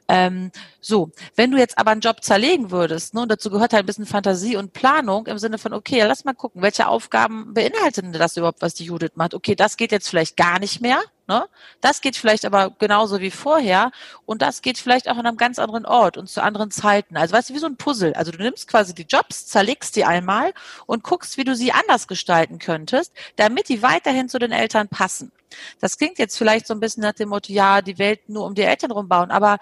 [0.10, 3.84] Ähm, so, wenn du jetzt aber einen Job zerlegen würdest, ne, und dazu gehört halt
[3.84, 8.04] ein bisschen Fantasie und Planung im Sinne von, okay, lass mal gucken, welche Aufgaben beinhaltet
[8.04, 9.34] denn das überhaupt, was die Judith macht?
[9.34, 11.48] Okay, das geht jetzt vielleicht gar nicht mehr, Ne?
[11.82, 13.92] Das geht vielleicht aber genauso wie vorher
[14.26, 17.18] und das geht vielleicht auch an einem ganz anderen Ort und zu anderen Zeiten.
[17.18, 18.14] Also weißt du, wie so ein Puzzle.
[18.14, 20.54] Also du nimmst quasi die Jobs, zerlegst die einmal
[20.86, 25.32] und guckst, wie du sie anders gestalten könntest, damit die weiterhin zu den Eltern passen.
[25.80, 28.56] Das klingt jetzt vielleicht so ein bisschen nach dem Motto, ja, die Welt nur um
[28.56, 29.58] die Eltern rumbauen, aber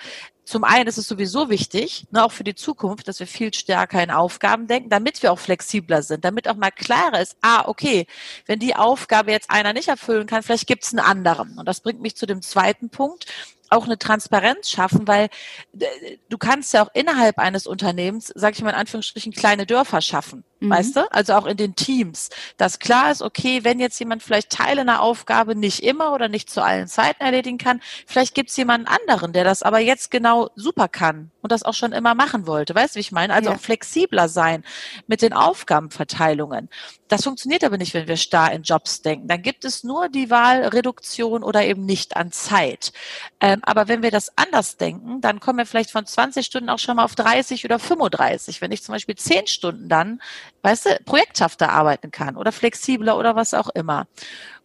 [0.46, 4.04] zum einen ist es sowieso wichtig, ne, auch für die Zukunft, dass wir viel stärker
[4.04, 8.08] in Aufgaben denken, damit wir auch flexibler sind, damit auch mal klarer ist, ah, okay,
[8.46, 11.58] wenn die Aufgabe jetzt einer nicht erfüllen kann, vielleicht gibt es einen anderen.
[11.58, 13.26] Und das bringt mich zu dem zweiten Punkt,
[13.70, 15.30] auch eine Transparenz schaffen, weil
[15.72, 20.44] du kannst ja auch innerhalb eines Unternehmens, sage ich mal in Anführungsstrichen, kleine Dörfer schaffen.
[20.64, 20.70] Mhm.
[20.70, 21.12] Weißt du?
[21.12, 22.30] Also auch in den Teams.
[22.58, 26.50] Dass klar ist, okay, wenn jetzt jemand vielleicht Teile einer Aufgabe nicht immer oder nicht
[26.50, 30.50] zu allen Zeiten erledigen kann, vielleicht gibt es jemanden anderen, der das aber jetzt genau
[30.56, 32.74] super kann und das auch schon immer machen wollte.
[32.74, 33.34] Weißt du, wie ich meine?
[33.34, 33.56] Also ja.
[33.56, 34.64] auch flexibler sein
[35.08, 36.70] mit den Aufgabenverteilungen.
[37.10, 39.28] Das funktioniert aber nicht, wenn wir starr in Jobs denken.
[39.28, 42.92] Dann gibt es nur die Wahl Reduktion oder eben nicht an Zeit.
[43.40, 46.80] Ähm, aber wenn wir das anders denken, dann kommen wir vielleicht von 20 Stunden auch
[46.80, 48.62] schon mal auf 30 oder 35.
[48.62, 50.22] Wenn ich zum Beispiel 10 Stunden dann
[50.64, 54.08] weißt du, projekthafter arbeiten kann oder flexibler oder was auch immer.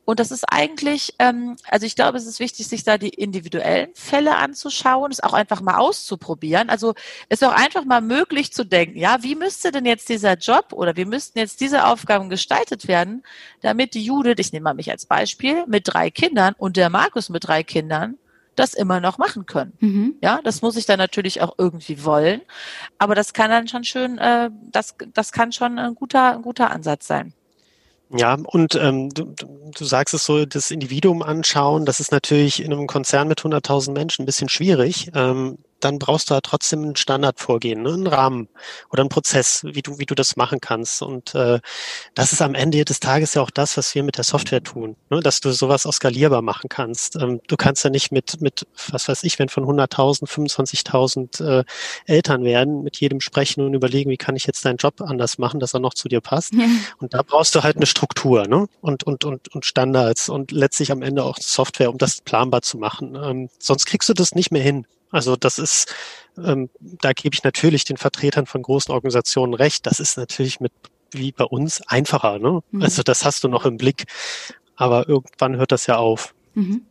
[0.08, 3.90] Und das ist eigentlich, ähm, also ich glaube, es ist wichtig, sich da die individuellen
[3.92, 6.70] Fälle anzuschauen, es auch einfach mal auszuprobieren.
[6.70, 6.94] Also
[7.28, 10.72] es ist auch einfach mal möglich zu denken, ja, wie müsste denn jetzt dieser Job
[10.72, 13.22] oder wie müssten jetzt diese Aufgaben gestaltet werden,
[13.60, 17.28] damit die Judith, ich nehme mal mich als Beispiel, mit drei Kindern und der Markus
[17.28, 18.16] mit drei Kindern
[18.58, 19.72] das immer noch machen können.
[19.80, 20.14] Mhm.
[20.22, 22.42] Ja, das muss ich dann natürlich auch irgendwie wollen.
[22.98, 26.70] Aber das kann dann schon schön, äh, das, das kann schon ein guter, ein guter
[26.70, 27.32] Ansatz sein.
[28.10, 32.72] Ja, und ähm, du, du sagst es so, das Individuum anschauen, das ist natürlich in
[32.72, 35.10] einem Konzern mit 100.000 Menschen ein bisschen schwierig.
[35.14, 37.92] Ähm, dann brauchst du halt trotzdem ein Standardvorgehen, ne?
[37.92, 38.48] einen Rahmen
[38.90, 41.02] oder einen Prozess, wie du, wie du das machen kannst.
[41.02, 41.60] Und äh,
[42.14, 44.96] das ist am Ende des Tages ja auch das, was wir mit der Software tun,
[45.10, 45.20] ne?
[45.20, 47.16] dass du sowas auch skalierbar machen kannst.
[47.16, 51.64] Ähm, du kannst ja nicht mit, mit, was weiß ich, wenn von 100.000, 25.000 äh,
[52.06, 55.60] Eltern werden, mit jedem sprechen und überlegen, wie kann ich jetzt deinen Job anders machen,
[55.60, 56.54] dass er noch zu dir passt.
[56.54, 56.66] Ja.
[56.98, 58.66] Und da brauchst du halt eine Struktur ne?
[58.80, 62.78] und, und, und, und Standards und letztlich am Ende auch Software, um das planbar zu
[62.78, 63.16] machen.
[63.20, 64.86] Ähm, sonst kriegst du das nicht mehr hin.
[65.10, 65.94] Also das ist,
[66.36, 69.86] ähm, da gebe ich natürlich den Vertretern von großen Organisationen recht.
[69.86, 70.72] Das ist natürlich mit
[71.12, 72.38] wie bei uns einfacher.
[72.38, 72.60] Ne?
[72.70, 72.82] Mhm.
[72.82, 74.04] Also das hast du noch im Blick,
[74.76, 76.34] aber irgendwann hört das ja auf.
[76.54, 76.82] Mhm.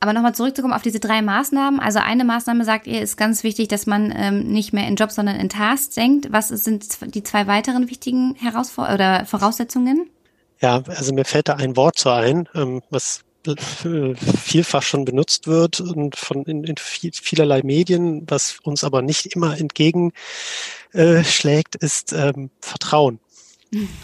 [0.00, 1.80] Aber nochmal zurückzukommen auf diese drei Maßnahmen.
[1.80, 5.14] Also eine Maßnahme, sagt ihr, ist ganz wichtig, dass man ähm, nicht mehr in Jobs,
[5.14, 6.28] sondern in Tasks denkt.
[6.30, 10.10] Was sind die zwei weiteren wichtigen Herausfor oder Voraussetzungen?
[10.60, 13.22] Ja, also mir fällt da ein Wort so ein, ähm, was
[13.56, 19.58] vielfach schon benutzt wird und von in, in vielerlei Medien, was uns aber nicht immer
[19.58, 23.20] entgegenschlägt, ist ähm, Vertrauen.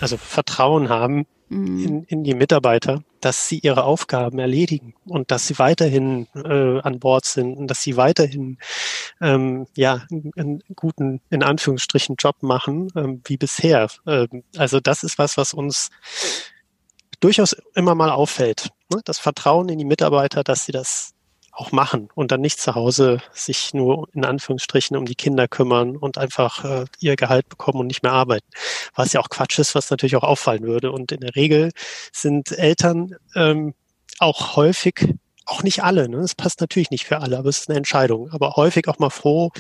[0.00, 1.84] Also Vertrauen haben mhm.
[1.84, 6.98] in, in die Mitarbeiter, dass sie ihre Aufgaben erledigen und dass sie weiterhin äh, an
[6.98, 8.58] Bord sind und dass sie weiterhin
[9.20, 10.04] ähm, ja
[10.36, 13.88] einen guten in Anführungsstrichen Job machen ähm, wie bisher.
[14.06, 15.90] Ähm, also das ist was, was uns
[17.20, 18.70] durchaus immer mal auffällt.
[18.94, 19.02] Ne?
[19.04, 21.14] Das Vertrauen in die Mitarbeiter, dass sie das
[21.52, 25.96] auch machen und dann nicht zu Hause sich nur in Anführungsstrichen um die Kinder kümmern
[25.96, 28.46] und einfach äh, ihr Gehalt bekommen und nicht mehr arbeiten.
[28.94, 30.90] Was ja auch Quatsch ist, was natürlich auch auffallen würde.
[30.90, 31.70] Und in der Regel
[32.10, 33.74] sind Eltern ähm,
[34.18, 35.14] auch häufig,
[35.44, 36.18] auch nicht alle, ne?
[36.18, 39.10] das passt natürlich nicht für alle, aber es ist eine Entscheidung, aber häufig auch mal
[39.10, 39.50] froh,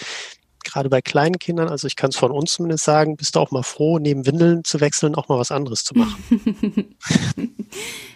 [0.64, 3.50] gerade bei kleinen Kindern, also ich kann es von uns zumindest sagen, bist du auch
[3.50, 6.16] mal froh, neben Windeln zu wechseln, auch mal was anderes zu machen.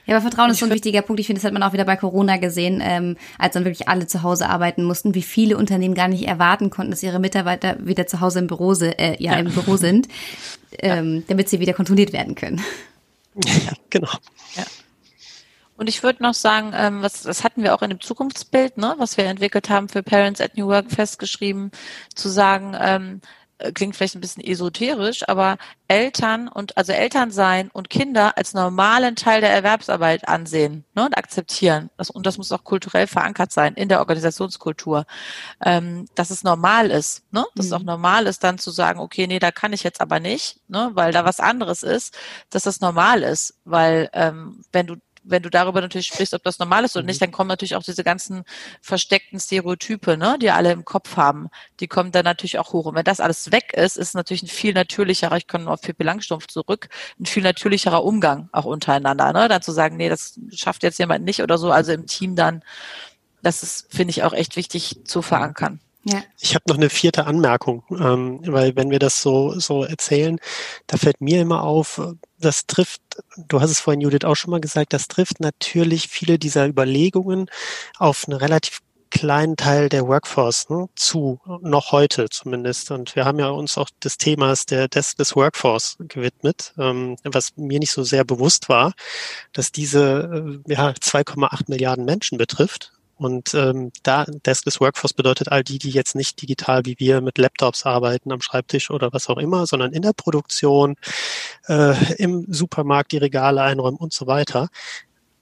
[0.06, 1.20] ja, aber Vertrauen ist so ein wichtiger Punkt.
[1.20, 4.06] Ich finde, das hat man auch wieder bei Corona gesehen, ähm, als dann wirklich alle
[4.06, 8.06] zu Hause arbeiten mussten, wie viele Unternehmen gar nicht erwarten konnten, dass ihre Mitarbeiter wieder
[8.06, 9.38] zu Hause im Büro, äh, ja, ja.
[9.38, 10.08] im Büro sind,
[10.78, 12.60] ähm, damit sie wieder kontrolliert werden können.
[13.44, 14.08] Ja, genau.
[14.56, 14.64] Ja.
[15.76, 18.94] Und ich würde noch sagen, ähm, was, das hatten wir auch in dem Zukunftsbild, ne,
[18.98, 21.70] was wir entwickelt haben für Parents at New Work festgeschrieben,
[22.14, 23.20] zu sagen, ähm,
[23.58, 25.56] äh, klingt vielleicht ein bisschen esoterisch, aber
[25.88, 31.16] Eltern und also Eltern sein und Kinder als normalen Teil der Erwerbsarbeit ansehen ne, und
[31.16, 31.88] akzeptieren.
[31.96, 35.06] Das, und das muss auch kulturell verankert sein in der Organisationskultur,
[35.64, 37.46] ähm, dass es normal ist, ne?
[37.54, 37.68] dass mhm.
[37.68, 37.86] es auch mhm.
[37.86, 41.12] normal ist, dann zu sagen, okay, nee, da kann ich jetzt aber nicht, ne, weil
[41.12, 42.14] da was anderes ist,
[42.50, 44.96] dass das normal ist, weil ähm, wenn du
[45.28, 47.26] wenn du darüber natürlich sprichst, ob das normal ist oder nicht, mhm.
[47.26, 48.44] dann kommen natürlich auch diese ganzen
[48.80, 51.48] versteckten Stereotype, ne, die alle im Kopf haben,
[51.80, 52.86] die kommen dann natürlich auch hoch.
[52.86, 56.04] Und wenn das alles weg ist, ist natürlich ein viel natürlicherer, ich komme auf Pippi
[56.04, 56.88] Langstumpf zurück,
[57.20, 61.24] ein viel natürlicherer Umgang auch untereinander, ne, dann zu sagen, nee, das schafft jetzt jemand
[61.24, 62.62] nicht oder so, also im Team dann,
[63.42, 65.80] das ist, finde ich, auch echt wichtig zu verankern.
[66.08, 66.22] Ja.
[66.38, 70.38] Ich habe noch eine vierte Anmerkung, ähm, weil wenn wir das so, so erzählen,
[70.86, 72.00] da fällt mir immer auf,
[72.38, 73.02] das trifft,
[73.36, 77.50] du hast es vorhin Judith auch schon mal gesagt, das trifft natürlich viele dieser Überlegungen
[77.98, 82.92] auf einen relativ kleinen Teil der Workforce ne, zu, noch heute zumindest.
[82.92, 87.56] Und wir haben ja uns auch des Themas der, des, des Workforce gewidmet, ähm, was
[87.56, 88.92] mir nicht so sehr bewusst war,
[89.52, 95.64] dass diese äh, ja, 2,8 Milliarden Menschen betrifft und ähm, da Deskless Workforce bedeutet all
[95.64, 99.38] die, die jetzt nicht digital wie wir mit Laptops arbeiten am Schreibtisch oder was auch
[99.38, 100.96] immer, sondern in der Produktion,
[101.68, 104.68] äh, im Supermarkt die Regale einräumen und so weiter.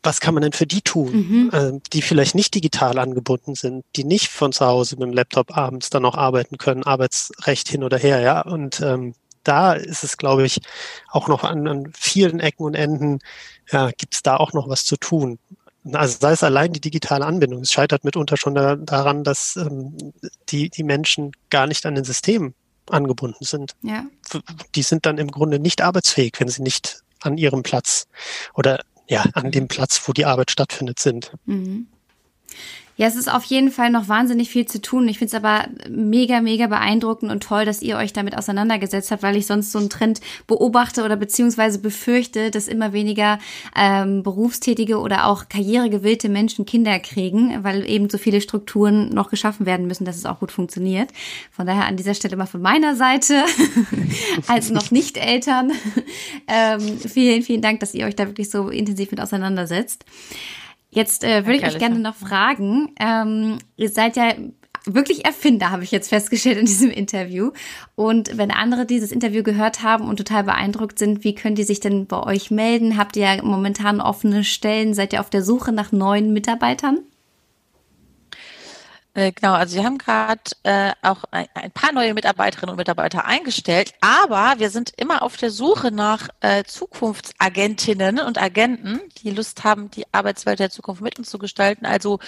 [0.04, 1.50] Was kann man denn für die tun, mhm.
[1.52, 5.56] äh, die vielleicht nicht digital angebunden sind, die nicht von zu Hause mit dem Laptop
[5.56, 8.42] abends dann noch arbeiten können, Arbeitsrecht hin oder her, ja?
[8.42, 9.14] Und ähm,
[9.44, 10.60] da ist es, glaube ich,
[11.08, 13.20] auch noch an, an vielen Ecken und Enden,
[13.70, 15.38] ja, gibt es da auch noch was zu tun.
[15.92, 17.60] Also sei es allein die digitale Anbindung.
[17.60, 19.96] Es scheitert mitunter schon da, daran, dass ähm,
[20.48, 22.54] die, die Menschen gar nicht an den Systemen
[22.88, 23.74] angebunden sind.
[23.82, 24.06] Ja.
[24.74, 28.06] Die sind dann im Grunde nicht arbeitsfähig, wenn sie nicht an ihrem Platz
[28.54, 31.32] oder ja, an dem Platz, wo die Arbeit stattfindet, sind.
[31.44, 31.88] Mhm.
[32.96, 35.08] Ja, es ist auf jeden Fall noch wahnsinnig viel zu tun.
[35.08, 39.24] Ich finde es aber mega, mega beeindruckend und toll, dass ihr euch damit auseinandergesetzt habt,
[39.24, 43.40] weil ich sonst so einen Trend beobachte oder beziehungsweise befürchte, dass immer weniger
[43.76, 49.66] ähm, berufstätige oder auch karrieregewillte Menschen Kinder kriegen, weil eben so viele Strukturen noch geschaffen
[49.66, 51.10] werden müssen, dass es auch gut funktioniert.
[51.50, 53.42] Von daher an dieser Stelle mal von meiner Seite
[54.46, 55.72] als noch nicht Eltern
[56.46, 60.04] ähm, vielen, vielen Dank, dass ihr euch da wirklich so intensiv mit auseinandersetzt.
[60.94, 64.32] Jetzt äh, würde ich euch gerne noch fragen, ähm, ihr seid ja
[64.86, 67.50] wirklich Erfinder, habe ich jetzt festgestellt in diesem Interview.
[67.96, 71.80] Und wenn andere dieses Interview gehört haben und total beeindruckt sind, wie können die sich
[71.80, 72.96] denn bei euch melden?
[72.96, 74.94] Habt ihr momentan offene Stellen?
[74.94, 76.98] Seid ihr auf der Suche nach neuen Mitarbeitern?
[79.14, 83.24] Äh, genau, also wir haben gerade äh, auch ein, ein, paar neue Mitarbeiterinnen und Mitarbeiter
[83.24, 89.62] eingestellt, aber wir sind immer auf der Suche nach äh, Zukunftsagentinnen und Agenten, die Lust
[89.62, 91.86] haben, die Arbeitswelt der Zukunft mit uns zu gestalten.
[91.86, 92.18] Also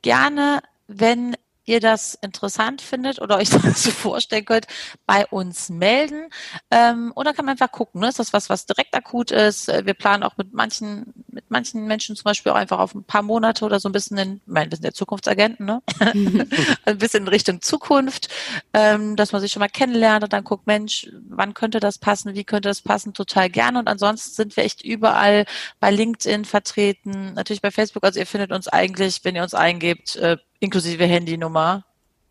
[0.00, 1.36] gerne, wenn
[1.70, 4.66] ihr das interessant findet oder euch das so vorstellen könnt,
[5.06, 6.28] bei uns melden.
[6.70, 8.08] Ähm, oder kann man einfach gucken, ne?
[8.08, 9.68] ist das was, was direkt akut ist?
[9.68, 13.04] Äh, wir planen auch mit manchen, mit manchen Menschen zum Beispiel auch einfach auf ein
[13.04, 15.82] paar Monate oder so ein bisschen in, ich meine, wir sind ja Zukunftsagenten, ne?
[16.84, 18.28] ein bisschen in Richtung Zukunft,
[18.74, 22.34] ähm, dass man sich schon mal kennenlernt und dann guckt, Mensch, wann könnte das passen,
[22.34, 23.78] wie könnte das passen, total gerne.
[23.78, 25.44] Und ansonsten sind wir echt überall
[25.78, 30.16] bei LinkedIn vertreten, natürlich bei Facebook, also ihr findet uns eigentlich, wenn ihr uns eingebt,
[30.16, 31.82] äh, inklusive Handynummer.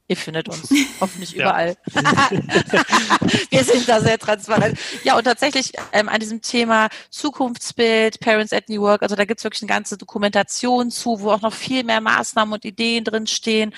[0.10, 0.68] Ihr findet uns
[1.00, 1.78] hoffentlich überall.
[3.52, 4.80] Wir sind da sehr transparent.
[5.04, 9.44] Ja, und tatsächlich ähm, an diesem Thema Zukunftsbild, Parents at New Work, also da gibt's
[9.44, 13.72] wirklich eine ganze Dokumentation zu, wo auch noch viel mehr Maßnahmen und Ideen drin stehen.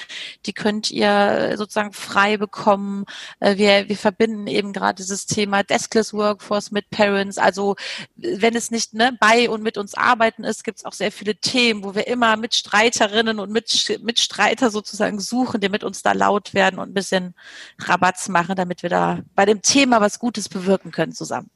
[0.46, 3.04] Die könnt ihr sozusagen frei bekommen.
[3.42, 7.40] Äh, wir, wir verbinden eben gerade dieses Thema Deskless Workforce mit Parents.
[7.40, 7.76] Also
[8.16, 11.84] wenn es nicht ne, bei und mit uns arbeiten ist, gibt's auch sehr viele Themen,
[11.84, 16.90] wo wir immer Mitstreiterinnen und Mitstreiter sozusagen suchen, die mit uns da laut werden und
[16.90, 17.34] ein bisschen
[17.80, 21.50] Rabatz machen, damit wir da bei dem Thema was Gutes bewirken können zusammen.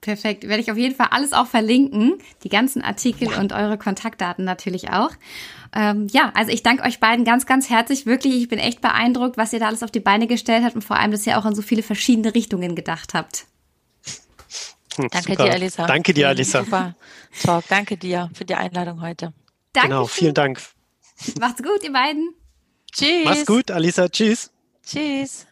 [0.00, 0.46] Perfekt.
[0.46, 2.18] Werde ich auf jeden Fall alles auch verlinken.
[2.44, 3.40] Die ganzen Artikel ja.
[3.40, 5.10] und eure Kontaktdaten natürlich auch.
[5.74, 8.06] Ähm, ja, also ich danke euch beiden ganz, ganz herzlich.
[8.06, 10.82] Wirklich, ich bin echt beeindruckt, was ihr da alles auf die Beine gestellt habt und
[10.82, 13.46] vor allem, dass ihr auch an so viele verschiedene Richtungen gedacht habt.
[14.96, 15.44] Hm, danke super.
[15.44, 15.86] dir, Alisa.
[15.86, 16.64] Danke dir, Alisa.
[16.64, 16.94] Super
[17.42, 17.64] Talk.
[17.68, 19.32] Danke dir für die Einladung heute.
[19.72, 19.88] Danke.
[19.88, 20.60] Genau, vielen Dank.
[21.40, 22.34] Macht's gut, ihr beiden.
[22.92, 23.24] Tschüss.
[23.24, 24.08] Mach's gut, Alisa.
[24.08, 24.50] Tschüss.
[24.84, 25.46] Tschüss.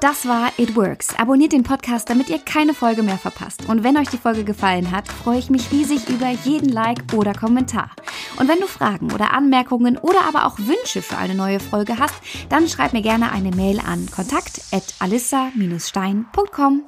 [0.00, 1.14] Das war It Works.
[1.16, 3.68] Abonniert den Podcast, damit ihr keine Folge mehr verpasst.
[3.68, 7.34] Und wenn euch die Folge gefallen hat, freue ich mich riesig über jeden Like oder
[7.34, 7.92] Kommentar.
[8.36, 12.16] Und wenn du Fragen oder Anmerkungen oder aber auch Wünsche für eine neue Folge hast,
[12.48, 16.82] dann schreib mir gerne eine Mail an kontakt@alissa-stein.com.